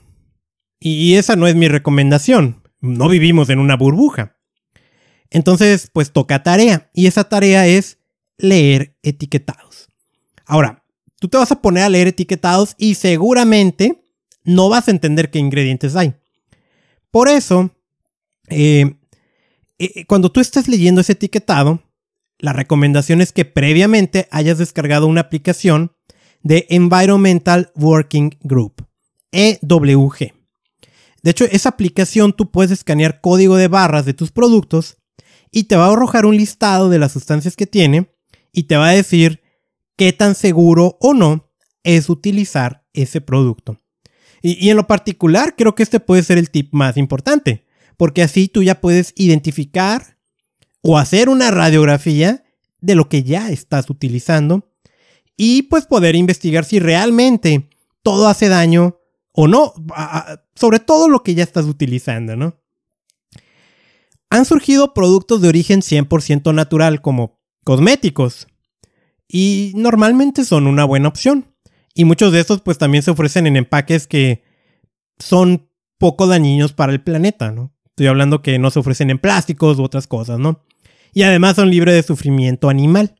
Y 0.79 1.15
esa 1.15 1.35
no 1.35 1.47
es 1.47 1.55
mi 1.55 1.67
recomendación. 1.67 2.61
No 2.79 3.07
vivimos 3.09 3.49
en 3.49 3.59
una 3.59 3.75
burbuja. 3.75 4.37
Entonces, 5.31 5.89
pues 5.91 6.11
toca 6.11 6.43
tarea. 6.43 6.89
Y 6.93 7.07
esa 7.07 7.23
tarea 7.23 7.65
es 7.65 7.97
leer 8.37 8.97
etiquetados. 9.01 9.87
Ahora, 10.45 10.83
tú 11.19 11.29
te 11.29 11.37
vas 11.37 11.51
a 11.51 11.61
poner 11.61 11.83
a 11.83 11.89
leer 11.89 12.09
etiquetados 12.09 12.75
y 12.77 12.95
seguramente 12.95 14.05
no 14.43 14.69
vas 14.69 14.87
a 14.87 14.91
entender 14.91 15.31
qué 15.31 15.39
ingredientes 15.39 15.95
hay. 15.95 16.13
Por 17.09 17.29
eso, 17.29 17.71
eh, 18.49 18.97
eh, 19.79 20.05
cuando 20.05 20.31
tú 20.31 20.39
estés 20.39 20.67
leyendo 20.67 21.01
ese 21.01 21.13
etiquetado, 21.13 21.81
la 22.37 22.53
recomendación 22.53 23.21
es 23.21 23.31
que 23.31 23.45
previamente 23.45 24.27
hayas 24.31 24.57
descargado 24.57 25.07
una 25.07 25.21
aplicación 25.21 25.93
de 26.41 26.65
Environmental 26.69 27.71
Working 27.75 28.37
Group, 28.41 28.85
EWG. 29.31 30.33
De 31.23 31.31
hecho, 31.31 31.45
esa 31.45 31.69
aplicación 31.69 32.33
tú 32.33 32.49
puedes 32.49 32.71
escanear 32.71 33.21
código 33.21 33.55
de 33.55 33.67
barras 33.67 34.05
de 34.05 34.15
tus 34.15 34.31
productos 34.31 34.97
y 35.51 35.65
te 35.65 35.75
va 35.75 35.87
a 35.87 35.91
arrojar 35.91 36.25
un 36.25 36.37
listado 36.37 36.89
de 36.89 36.99
las 36.99 37.11
sustancias 37.11 37.55
que 37.55 37.67
tiene 37.67 38.11
y 38.51 38.63
te 38.63 38.77
va 38.77 38.89
a 38.89 38.93
decir 38.93 39.41
qué 39.97 40.13
tan 40.13 40.33
seguro 40.35 40.97
o 41.01 41.13
no 41.13 41.51
es 41.83 42.09
utilizar 42.09 42.85
ese 42.93 43.21
producto. 43.21 43.79
Y, 44.41 44.69
en 44.69 44.77
lo 44.77 44.87
particular, 44.87 45.55
creo 45.55 45.75
que 45.75 45.83
este 45.83 45.99
puede 45.99 46.23
ser 46.23 46.37
el 46.37 46.49
tip 46.49 46.73
más 46.73 46.97
importante, 46.97 47.65
porque 47.97 48.23
así 48.23 48.47
tú 48.47 48.63
ya 48.63 48.81
puedes 48.81 49.13
identificar 49.15 50.17
o 50.81 50.97
hacer 50.97 51.29
una 51.29 51.51
radiografía 51.51 52.43
de 52.79 52.95
lo 52.95 53.07
que 53.07 53.21
ya 53.23 53.51
estás 53.51 53.89
utilizando 53.89 54.71
y 55.37 55.63
pues 55.63 55.85
poder 55.85 56.15
investigar 56.15 56.65
si 56.65 56.79
realmente 56.79 57.69
todo 58.01 58.27
hace 58.27 58.49
daño 58.49 58.97
o 59.31 59.47
no, 59.47 59.73
sobre 60.55 60.79
todo 60.79 61.07
lo 61.07 61.21
que 61.21 61.35
ya 61.35 61.43
estás 61.43 61.65
utilizando, 61.65 62.35
¿no? 62.35 62.60
Han 64.31 64.45
surgido 64.45 64.95
productos 64.95 65.41
de 65.41 65.49
origen 65.49 65.81
100% 65.81 66.51
natural 66.55 67.01
como 67.03 67.39
cosméticos 67.63 68.47
y 69.27 69.73
normalmente 69.75 70.43
son 70.43 70.65
una 70.65 70.83
buena 70.83 71.07
opción. 71.07 71.53
Y 71.93 72.05
muchos 72.05 72.33
de 72.33 72.39
estos 72.39 72.61
pues 72.61 72.79
también 72.79 73.03
se 73.03 73.11
ofrecen 73.11 73.45
en 73.45 73.57
empaques 73.57 74.07
que 74.07 74.43
son 75.19 75.69
poco 75.99 76.25
dañinos 76.25 76.73
para 76.73 76.91
el 76.91 77.03
planeta, 77.03 77.51
¿no? 77.51 77.75
Estoy 77.85 78.07
hablando 78.07 78.41
que 78.41 78.57
no 78.57 78.71
se 78.71 78.79
ofrecen 78.79 79.11
en 79.11 79.19
plásticos 79.19 79.77
u 79.77 79.83
otras 79.83 80.07
cosas, 80.07 80.39
¿no? 80.39 80.65
y 81.13 81.23
además 81.23 81.55
son 81.55 81.69
libres 81.69 81.95
de 81.95 82.03
sufrimiento 82.03 82.69
animal. 82.69 83.15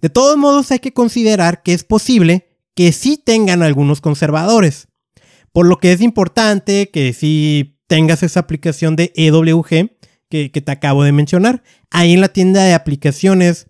De 0.00 0.10
todos 0.10 0.36
modos 0.36 0.70
hay 0.70 0.78
que 0.78 0.92
considerar 0.92 1.62
que 1.62 1.72
es 1.72 1.84
posible 1.84 2.48
que 2.74 2.92
sí 2.92 3.20
tengan 3.24 3.62
algunos 3.62 4.00
conservadores, 4.00 4.88
por 5.52 5.66
lo 5.66 5.78
que 5.78 5.92
es 5.92 6.00
importante 6.00 6.90
que 6.92 7.12
sí 7.12 7.80
tengas 7.86 8.22
esa 8.22 8.40
aplicación 8.40 8.96
de 8.96 9.12
EWG 9.16 9.90
que, 10.28 10.48
te 10.48 10.72
acabo 10.72 11.04
de 11.04 11.12
mencionar. 11.12 11.62
Ahí 11.90 12.12
en 12.12 12.20
la 12.20 12.28
tienda 12.28 12.64
de 12.64 12.74
aplicaciones 12.74 13.66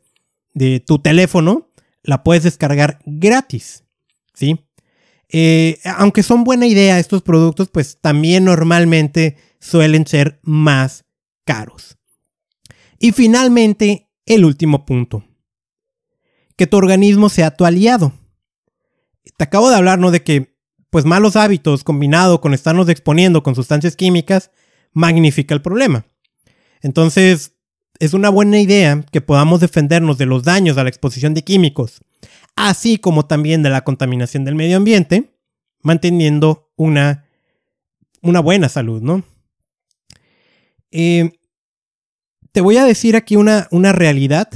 de 0.54 0.80
tu 0.80 0.98
teléfono 0.98 1.70
la 2.02 2.22
puedes 2.24 2.42
descargar 2.42 3.00
gratis, 3.04 3.84
¿sí? 4.34 4.60
Eh, 5.30 5.78
aunque 5.84 6.22
son 6.22 6.44
buena 6.44 6.66
idea 6.66 6.98
estos 6.98 7.22
productos, 7.22 7.68
pues 7.68 7.98
también 8.00 8.44
normalmente 8.44 9.36
suelen 9.60 10.06
ser 10.06 10.40
más 10.42 11.04
caros. 11.44 11.98
Y 12.98 13.12
finalmente, 13.12 14.08
el 14.26 14.44
último 14.44 14.84
punto. 14.84 15.24
Que 16.56 16.66
tu 16.66 16.76
organismo 16.76 17.28
sea 17.28 17.52
tu 17.52 17.64
aliado. 17.64 18.12
Te 19.36 19.44
acabo 19.44 19.68
de 19.70 19.76
hablar, 19.76 19.98
¿no? 19.98 20.10
De 20.10 20.22
que, 20.22 20.56
pues 20.90 21.04
malos 21.04 21.36
hábitos 21.36 21.84
combinado 21.84 22.40
con 22.40 22.54
estarnos 22.54 22.88
exponiendo 22.88 23.42
con 23.42 23.54
sustancias 23.54 23.94
químicas, 23.94 24.50
magnifica 24.92 25.54
el 25.54 25.62
problema. 25.62 26.06
Entonces, 26.82 27.54
es 27.98 28.14
una 28.14 28.30
buena 28.30 28.60
idea 28.60 29.04
que 29.10 29.20
podamos 29.20 29.60
defendernos 29.60 30.18
de 30.18 30.26
los 30.26 30.44
daños 30.44 30.78
a 30.78 30.84
la 30.84 30.88
exposición 30.88 31.34
de 31.34 31.42
químicos, 31.42 32.00
así 32.56 32.98
como 32.98 33.26
también 33.26 33.62
de 33.62 33.70
la 33.70 33.82
contaminación 33.82 34.44
del 34.44 34.54
medio 34.54 34.76
ambiente, 34.76 35.34
manteniendo 35.82 36.70
una, 36.76 37.24
una 38.22 38.40
buena 38.40 38.68
salud, 38.68 39.02
¿no? 39.02 39.24
Eh, 40.90 41.32
te 42.52 42.60
voy 42.60 42.76
a 42.76 42.84
decir 42.84 43.16
aquí 43.16 43.36
una, 43.36 43.68
una 43.70 43.92
realidad. 43.92 44.48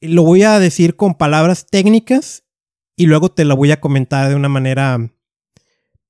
Lo 0.00 0.22
voy 0.22 0.42
a 0.42 0.58
decir 0.58 0.96
con 0.96 1.14
palabras 1.14 1.66
técnicas 1.66 2.44
y 2.96 3.06
luego 3.06 3.30
te 3.30 3.44
lo 3.44 3.56
voy 3.56 3.70
a 3.72 3.80
comentar 3.80 4.28
de 4.28 4.34
una 4.34 4.48
manera 4.48 4.98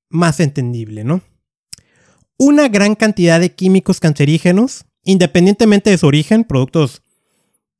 más 0.08 0.40
entendible, 0.40 1.04
¿no? 1.04 1.22
Una 2.38 2.68
gran 2.68 2.94
cantidad 2.94 3.40
de 3.40 3.54
químicos 3.54 4.00
cancerígenos, 4.00 4.84
independientemente 5.04 5.90
de 5.90 5.98
su 5.98 6.06
origen, 6.06 6.44
productos 6.44 7.02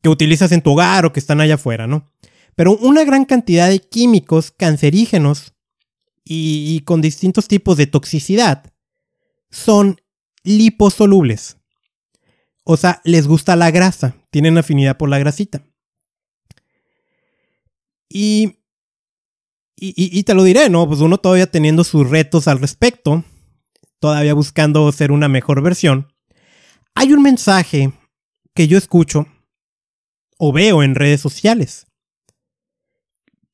que 0.02 0.08
utilizas 0.08 0.52
en 0.52 0.62
tu 0.62 0.72
hogar 0.72 1.04
o 1.04 1.12
que 1.12 1.20
están 1.20 1.40
allá 1.40 1.54
afuera, 1.54 1.86
¿no? 1.86 2.12
Pero 2.54 2.76
una 2.78 3.04
gran 3.04 3.24
cantidad 3.24 3.68
de 3.68 3.80
químicos 3.80 4.50
cancerígenos 4.50 5.54
y, 6.24 6.74
y 6.74 6.80
con 6.80 7.02
distintos 7.02 7.48
tipos 7.48 7.76
de 7.76 7.86
toxicidad 7.86 8.72
son 9.50 10.00
liposolubles. 10.42 11.58
O 12.64 12.76
sea, 12.76 13.00
les 13.04 13.26
gusta 13.26 13.56
la 13.56 13.70
grasa, 13.70 14.16
tienen 14.30 14.58
afinidad 14.58 14.96
por 14.96 15.08
la 15.08 15.18
grasita. 15.18 15.64
Y, 18.08 18.60
y, 19.76 20.22
te 20.22 20.34
lo 20.34 20.42
diré, 20.42 20.70
¿no? 20.70 20.86
Pues 20.88 21.00
uno 21.00 21.18
todavía 21.18 21.50
teniendo 21.50 21.84
sus 21.84 22.08
retos 22.08 22.48
al 22.48 22.60
respecto, 22.60 23.24
todavía 23.98 24.34
buscando 24.34 24.90
ser 24.92 25.12
una 25.12 25.28
mejor 25.28 25.62
versión, 25.62 26.12
hay 26.94 27.12
un 27.12 27.22
mensaje 27.22 27.92
que 28.54 28.68
yo 28.68 28.78
escucho 28.78 29.26
o 30.38 30.52
veo 30.52 30.82
en 30.82 30.94
redes 30.94 31.20
sociales. 31.20 31.86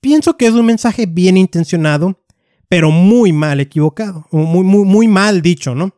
Pienso 0.01 0.37
que 0.37 0.47
es 0.47 0.53
un 0.53 0.67
mensaje 0.67 1.07
bien 1.07 1.37
intencionado, 1.37 2.25
pero 2.69 2.91
muy 2.91 3.33
mal 3.33 3.61
equivocado, 3.61 4.27
muy, 4.31 4.65
muy, 4.65 4.85
muy 4.85 5.09
mal 5.09 5.43
dicho, 5.43 5.75
¿no? 5.75 5.95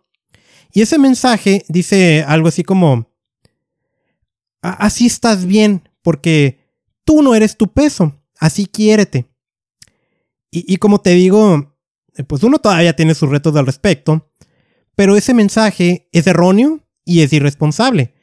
Y 0.73 0.83
ese 0.83 0.99
mensaje 0.99 1.65
dice 1.69 2.25
algo 2.27 2.49
así 2.49 2.65
como, 2.65 3.09
así 4.61 5.07
estás 5.07 5.47
bien, 5.47 5.89
porque 6.03 6.59
tú 7.05 7.23
no 7.23 7.35
eres 7.35 7.57
tu 7.57 7.73
peso, 7.73 8.21
así 8.39 8.67
quiérete. 8.67 9.31
Y, 10.51 10.77
como 10.77 11.01
te 11.01 11.11
digo, 11.11 11.77
pues 12.29 12.45
uno 12.45 12.59
todavía 12.61 12.95
tiene 12.95 13.15
sus 13.15 13.29
retos 13.29 13.57
al 13.57 13.67
respecto, 13.67 14.33
pero 14.97 15.17
ese 15.17 15.35
mensaje 15.35 16.09
es 16.13 16.27
erróneo 16.27 16.81
y 17.05 17.23
es 17.23 17.33
irresponsable. 17.33 18.15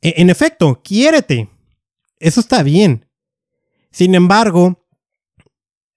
E, 0.00 0.14
en 0.18 0.30
efecto, 0.30 0.82
quiérete. 0.82 1.48
Eso 2.18 2.40
está 2.40 2.62
bien. 2.62 3.06
Sin 3.90 4.14
embargo, 4.14 4.86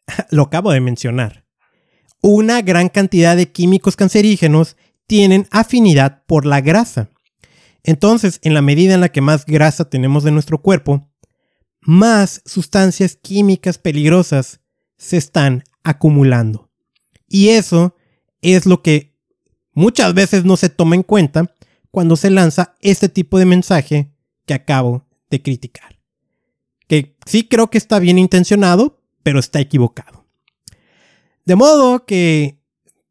lo 0.29 0.43
acabo 0.43 0.71
de 0.71 0.81
mencionar. 0.81 1.45
Una 2.21 2.61
gran 2.61 2.89
cantidad 2.89 3.35
de 3.35 3.51
químicos 3.51 3.95
cancerígenos 3.95 4.77
tienen 5.07 5.47
afinidad 5.51 6.23
por 6.25 6.45
la 6.45 6.61
grasa. 6.61 7.09
Entonces, 7.83 8.39
en 8.43 8.53
la 8.53 8.61
medida 8.61 8.93
en 8.93 9.01
la 9.01 9.09
que 9.09 9.21
más 9.21 9.45
grasa 9.45 9.89
tenemos 9.89 10.23
de 10.23 10.31
nuestro 10.31 10.61
cuerpo, 10.61 11.09
más 11.81 12.41
sustancias 12.45 13.15
químicas 13.15 13.79
peligrosas 13.79 14.61
se 14.97 15.17
están 15.17 15.63
acumulando. 15.83 16.69
Y 17.27 17.49
eso 17.49 17.95
es 18.41 18.65
lo 18.67 18.83
que 18.83 19.10
muchas 19.73 20.13
veces 20.13 20.45
no 20.45 20.57
se 20.57 20.69
toma 20.69 20.95
en 20.95 21.03
cuenta 21.03 21.53
cuando 21.91 22.15
se 22.15 22.29
lanza 22.29 22.75
este 22.79 23.09
tipo 23.09 23.37
de 23.37 23.45
mensaje 23.45 24.11
que 24.45 24.53
acabo 24.53 25.07
de 25.29 25.41
criticar. 25.41 25.99
Que 26.87 27.15
sí 27.25 27.47
creo 27.47 27.69
que 27.69 27.77
está 27.77 27.99
bien 27.99 28.17
intencionado, 28.17 29.01
pero 29.23 29.39
está 29.39 29.59
equivocado. 29.59 30.25
De 31.45 31.55
modo 31.55 32.05
que 32.05 32.61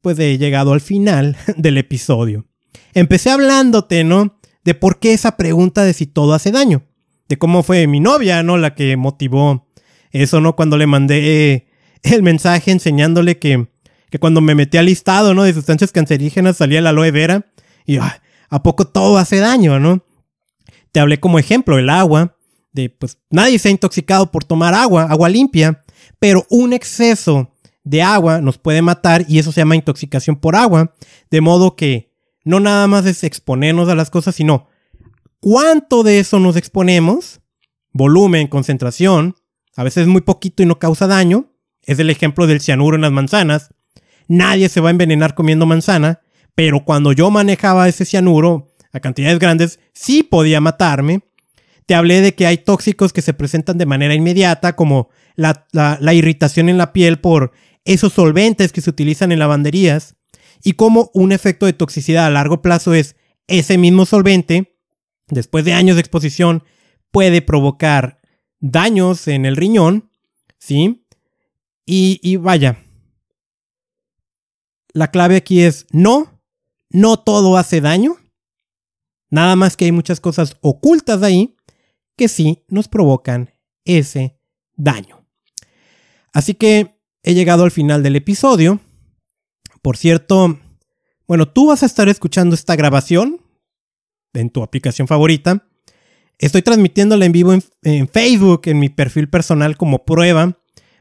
pues 0.00 0.18
he 0.18 0.38
llegado 0.38 0.72
al 0.72 0.80
final 0.80 1.36
del 1.56 1.78
episodio. 1.78 2.46
Empecé 2.94 3.30
hablándote, 3.30 4.04
¿no? 4.04 4.38
De 4.64 4.74
por 4.74 4.98
qué 4.98 5.12
esa 5.12 5.36
pregunta 5.36 5.84
de 5.84 5.92
si 5.92 6.06
todo 6.06 6.34
hace 6.34 6.50
daño. 6.50 6.82
De 7.28 7.38
cómo 7.38 7.62
fue 7.62 7.86
mi 7.86 8.00
novia, 8.00 8.42
¿no? 8.42 8.58
La 8.58 8.74
que 8.74 8.96
motivó 8.96 9.68
eso, 10.10 10.40
¿no? 10.40 10.56
Cuando 10.56 10.76
le 10.76 10.86
mandé 10.86 11.68
el 12.02 12.22
mensaje 12.22 12.70
enseñándole 12.70 13.38
que, 13.38 13.68
que 14.10 14.18
cuando 14.18 14.40
me 14.40 14.54
metí 14.54 14.76
al 14.76 14.86
listado, 14.86 15.34
¿no? 15.34 15.44
De 15.44 15.54
sustancias 15.54 15.92
cancerígenas 15.92 16.56
salía 16.56 16.80
la 16.80 16.90
aloe 16.90 17.10
vera. 17.10 17.46
Y 17.86 17.98
¿a 17.98 18.62
poco 18.62 18.86
todo 18.86 19.18
hace 19.18 19.38
daño, 19.38 19.78
¿no? 19.78 20.04
Te 20.92 21.00
hablé 21.00 21.20
como 21.20 21.38
ejemplo 21.38 21.78
el 21.78 21.88
agua. 21.88 22.36
De 22.72 22.90
pues 22.90 23.18
nadie 23.30 23.58
se 23.58 23.68
ha 23.68 23.72
intoxicado 23.72 24.30
por 24.30 24.44
tomar 24.44 24.74
agua, 24.74 25.04
agua 25.04 25.28
limpia. 25.28 25.84
Pero 26.18 26.46
un 26.50 26.72
exceso 26.72 27.52
de 27.84 28.02
agua 28.02 28.40
nos 28.40 28.58
puede 28.58 28.82
matar 28.82 29.24
y 29.28 29.38
eso 29.38 29.52
se 29.52 29.60
llama 29.60 29.76
intoxicación 29.76 30.36
por 30.36 30.56
agua. 30.56 30.92
De 31.30 31.40
modo 31.40 31.76
que 31.76 32.12
no 32.44 32.60
nada 32.60 32.86
más 32.86 33.06
es 33.06 33.24
exponernos 33.24 33.88
a 33.88 33.94
las 33.94 34.10
cosas, 34.10 34.34
sino 34.34 34.68
cuánto 35.40 36.02
de 36.02 36.18
eso 36.18 36.38
nos 36.40 36.56
exponemos, 36.56 37.40
volumen, 37.92 38.48
concentración, 38.48 39.36
a 39.76 39.84
veces 39.84 40.06
muy 40.06 40.20
poquito 40.20 40.62
y 40.62 40.66
no 40.66 40.78
causa 40.78 41.06
daño. 41.06 41.52
Es 41.82 41.98
el 41.98 42.10
ejemplo 42.10 42.46
del 42.46 42.60
cianuro 42.60 42.96
en 42.96 43.02
las 43.02 43.12
manzanas. 43.12 43.74
Nadie 44.30 44.68
se 44.68 44.80
va 44.80 44.90
a 44.90 44.92
envenenar 44.92 45.34
comiendo 45.34 45.66
manzana, 45.66 46.20
pero 46.54 46.84
cuando 46.84 47.10
yo 47.10 47.32
manejaba 47.32 47.88
ese 47.88 48.04
cianuro 48.04 48.72
a 48.92 49.00
cantidades 49.00 49.40
grandes, 49.40 49.80
sí 49.92 50.22
podía 50.22 50.60
matarme. 50.60 51.22
Te 51.84 51.96
hablé 51.96 52.20
de 52.20 52.36
que 52.36 52.46
hay 52.46 52.58
tóxicos 52.58 53.12
que 53.12 53.22
se 53.22 53.34
presentan 53.34 53.76
de 53.76 53.86
manera 53.86 54.14
inmediata, 54.14 54.76
como 54.76 55.08
la, 55.34 56.14
irritación 56.14 56.68
en 56.68 56.78
la 56.78 56.92
piel 56.92 57.18
por 57.18 57.50
esos 57.84 58.12
solventes 58.12 58.70
que 58.70 58.80
se 58.80 58.90
utilizan 58.90 59.32
en 59.32 59.40
lavanderías 59.40 60.14
y 60.62 60.74
cómo 60.74 61.10
un 61.12 61.32
efecto 61.32 61.66
de 61.66 61.72
toxicidad 61.72 62.26
a 62.26 62.30
largo 62.30 62.62
plazo 62.62 62.94
es 62.94 63.16
ese 63.48 63.78
mismo 63.78 64.06
solvente, 64.06 64.76
después 65.26 65.64
de 65.64 65.72
años 65.72 65.96
de 65.96 66.02
exposición, 66.02 66.62
puede 67.10 67.42
provocar 67.42 68.20
daños 68.60 69.26
en 69.26 69.44
el 69.44 69.56
riñón, 69.56 70.08
¿sí? 70.56 71.04
Y, 71.84 72.20
y 72.22 72.36
vaya, 72.36 72.78
la 74.92 75.10
clave 75.10 75.36
aquí 75.36 75.62
es 75.62 75.86
no, 75.90 76.40
no 76.90 77.18
todo 77.18 77.56
hace 77.56 77.80
daño, 77.80 78.16
nada 79.30 79.56
más 79.56 79.76
que 79.76 79.86
hay 79.86 79.92
muchas 79.92 80.20
cosas 80.20 80.56
ocultas 80.60 81.22
ahí 81.22 81.56
que 82.16 82.28
sí 82.28 82.64
nos 82.68 82.88
provocan 82.88 83.54
ese 83.84 84.38
daño. 84.76 85.26
Así 86.32 86.54
que 86.54 87.00
he 87.22 87.34
llegado 87.34 87.64
al 87.64 87.70
final 87.70 88.02
del 88.02 88.16
episodio. 88.16 88.80
Por 89.82 89.96
cierto, 89.96 90.58
bueno, 91.26 91.48
tú 91.48 91.68
vas 91.68 91.82
a 91.82 91.86
estar 91.86 92.08
escuchando 92.08 92.54
esta 92.54 92.76
grabación 92.76 93.40
en 94.32 94.50
tu 94.50 94.62
aplicación 94.62 95.08
favorita. 95.08 95.66
Estoy 96.38 96.62
transmitiéndola 96.62 97.24
en 97.26 97.32
vivo 97.32 97.52
en, 97.82 98.08
Facebook, 98.08 98.62
en 98.64 98.78
mi 98.78 98.88
perfil 98.88 99.28
personal 99.28 99.76
como 99.76 100.04
prueba, 100.04 100.58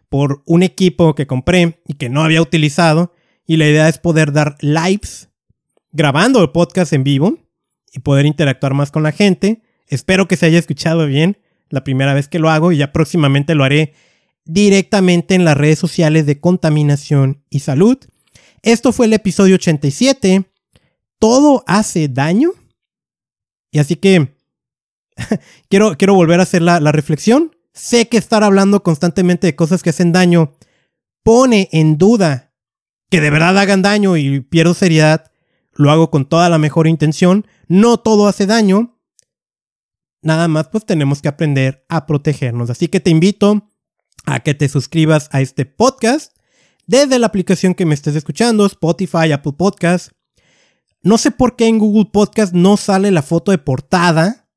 por 0.10 0.44
un 0.46 0.64
equipo 0.64 1.16
que 1.16 1.28
compré 1.28 1.82
y 1.88 1.94
que 1.94 2.10
no 2.10 2.24
había 2.24 2.42
utilizado. 2.42 3.14
Y 3.50 3.58
la 3.58 3.68
idea 3.68 3.90
es 3.90 3.98
poder 3.98 4.32
dar 4.32 4.58
lives 4.60 5.28
grabando 5.92 6.40
el 6.44 6.52
podcast 6.52 6.94
en 6.94 7.04
vivo 7.04 7.40
y 7.92 7.98
poder 7.98 8.28
interactuar 8.28 8.76
más 8.76 8.92
con 8.92 9.02
la 9.02 9.12
gente. 9.12 9.64
Espero 9.88 10.28
que 10.28 10.38
se 10.38 10.46
haya 10.46 10.60
escuchado 10.60 11.08
bien 11.08 11.40
la 11.70 11.84
primera 11.84 12.14
vez 12.14 12.28
que 12.28 12.38
lo 12.38 12.52
hago 12.52 12.72
y 12.72 12.78
ya 12.78 12.92
próximamente 12.92 13.56
lo 13.56 13.64
haré 13.64 13.96
directamente 14.46 15.34
en 15.34 15.46
las 15.46 15.58
redes 15.58 15.80
sociales 15.80 16.28
de 16.28 16.40
contaminación 16.40 17.44
y 17.50 17.62
salud. 17.62 17.98
Esto 18.62 18.92
fue 18.92 19.08
el 19.08 19.14
episodio 19.14 19.56
87. 19.56 20.46
Todo 21.18 21.64
hace 21.66 22.08
daño. 22.08 22.52
Y 23.72 23.80
así 23.80 23.96
que 23.96 24.38
quiero, 25.70 25.98
quiero 25.98 26.14
volver 26.14 26.40
a 26.40 26.44
hacer 26.44 26.62
la, 26.62 26.80
la 26.80 26.92
reflexión. 26.92 27.56
Sé 27.74 28.10
que 28.10 28.18
estar 28.18 28.44
hablando 28.44 28.84
constantemente 28.84 29.48
de 29.48 29.56
cosas 29.56 29.82
que 29.82 29.90
hacen 29.90 30.12
daño 30.12 30.54
pone 31.24 31.68
en 31.72 31.98
duda 31.98 32.49
que 33.10 33.22
de 33.22 33.30
verdad 33.30 33.58
hagan 33.58 33.82
daño 33.82 34.18
y 34.18 34.42
pierdo 34.42 34.74
seriedad. 34.74 35.32
Lo 35.74 35.92
hago 35.92 36.12
con 36.12 36.28
toda 36.28 36.50
la 36.50 36.58
mejor 36.58 36.88
intención. 36.88 37.46
No 37.68 37.98
todo 37.98 38.28
hace 38.28 38.46
daño. 38.46 39.00
Nada 40.22 40.48
más 40.48 40.68
pues 40.68 40.86
tenemos 40.86 41.22
que 41.22 41.30
aprender 41.30 41.86
a 41.90 42.06
protegernos. 42.06 42.70
Así 42.70 42.88
que 42.88 43.00
te 43.00 43.10
invito 43.10 43.70
a 44.26 44.42
que 44.42 44.54
te 44.54 44.68
suscribas 44.68 45.30
a 45.32 45.42
este 45.42 45.66
podcast 45.66 46.36
desde 46.86 47.20
la 47.20 47.28
aplicación 47.28 47.76
que 47.76 47.86
me 47.86 47.94
estés 47.94 48.16
escuchando, 48.16 48.66
Spotify, 48.66 49.32
Apple 49.32 49.54
Podcast. 49.58 50.12
No 51.02 51.18
sé 51.18 51.32
por 51.32 51.56
qué 51.56 51.68
en 51.68 51.80
Google 51.80 52.10
Podcast 52.12 52.54
no 52.54 52.78
sale 52.78 53.12
la 53.12 53.22
foto 53.22 53.52
de 53.52 53.58
portada 53.58 54.50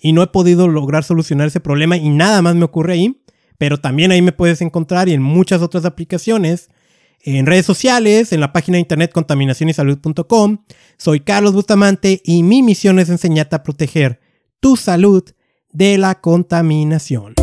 y 0.00 0.12
no 0.12 0.22
he 0.22 0.26
podido 0.28 0.68
lograr 0.68 1.04
solucionar 1.04 1.48
ese 1.48 1.60
problema 1.60 1.96
y 1.96 2.10
nada 2.10 2.42
más 2.42 2.54
me 2.54 2.64
ocurre 2.64 2.92
ahí, 2.92 3.24
pero 3.58 3.78
también 3.78 4.12
ahí 4.12 4.22
me 4.22 4.32
puedes 4.32 4.60
encontrar 4.60 5.08
y 5.08 5.14
en 5.14 5.22
muchas 5.22 5.62
otras 5.62 5.84
aplicaciones, 5.84 6.70
en 7.22 7.46
redes 7.46 7.66
sociales, 7.66 8.32
en 8.32 8.40
la 8.40 8.52
página 8.52 8.76
de 8.76 8.80
internet 8.80 9.12
contaminacionysalud.com. 9.12 10.58
Soy 10.96 11.20
Carlos 11.20 11.52
Bustamante 11.52 12.20
y 12.24 12.42
mi 12.42 12.62
misión 12.62 12.98
es 12.98 13.08
enseñarte 13.08 13.56
a 13.56 13.62
proteger 13.62 14.20
tu 14.60 14.76
salud 14.76 15.24
de 15.72 15.98
la 15.98 16.20
contaminación. 16.20 17.34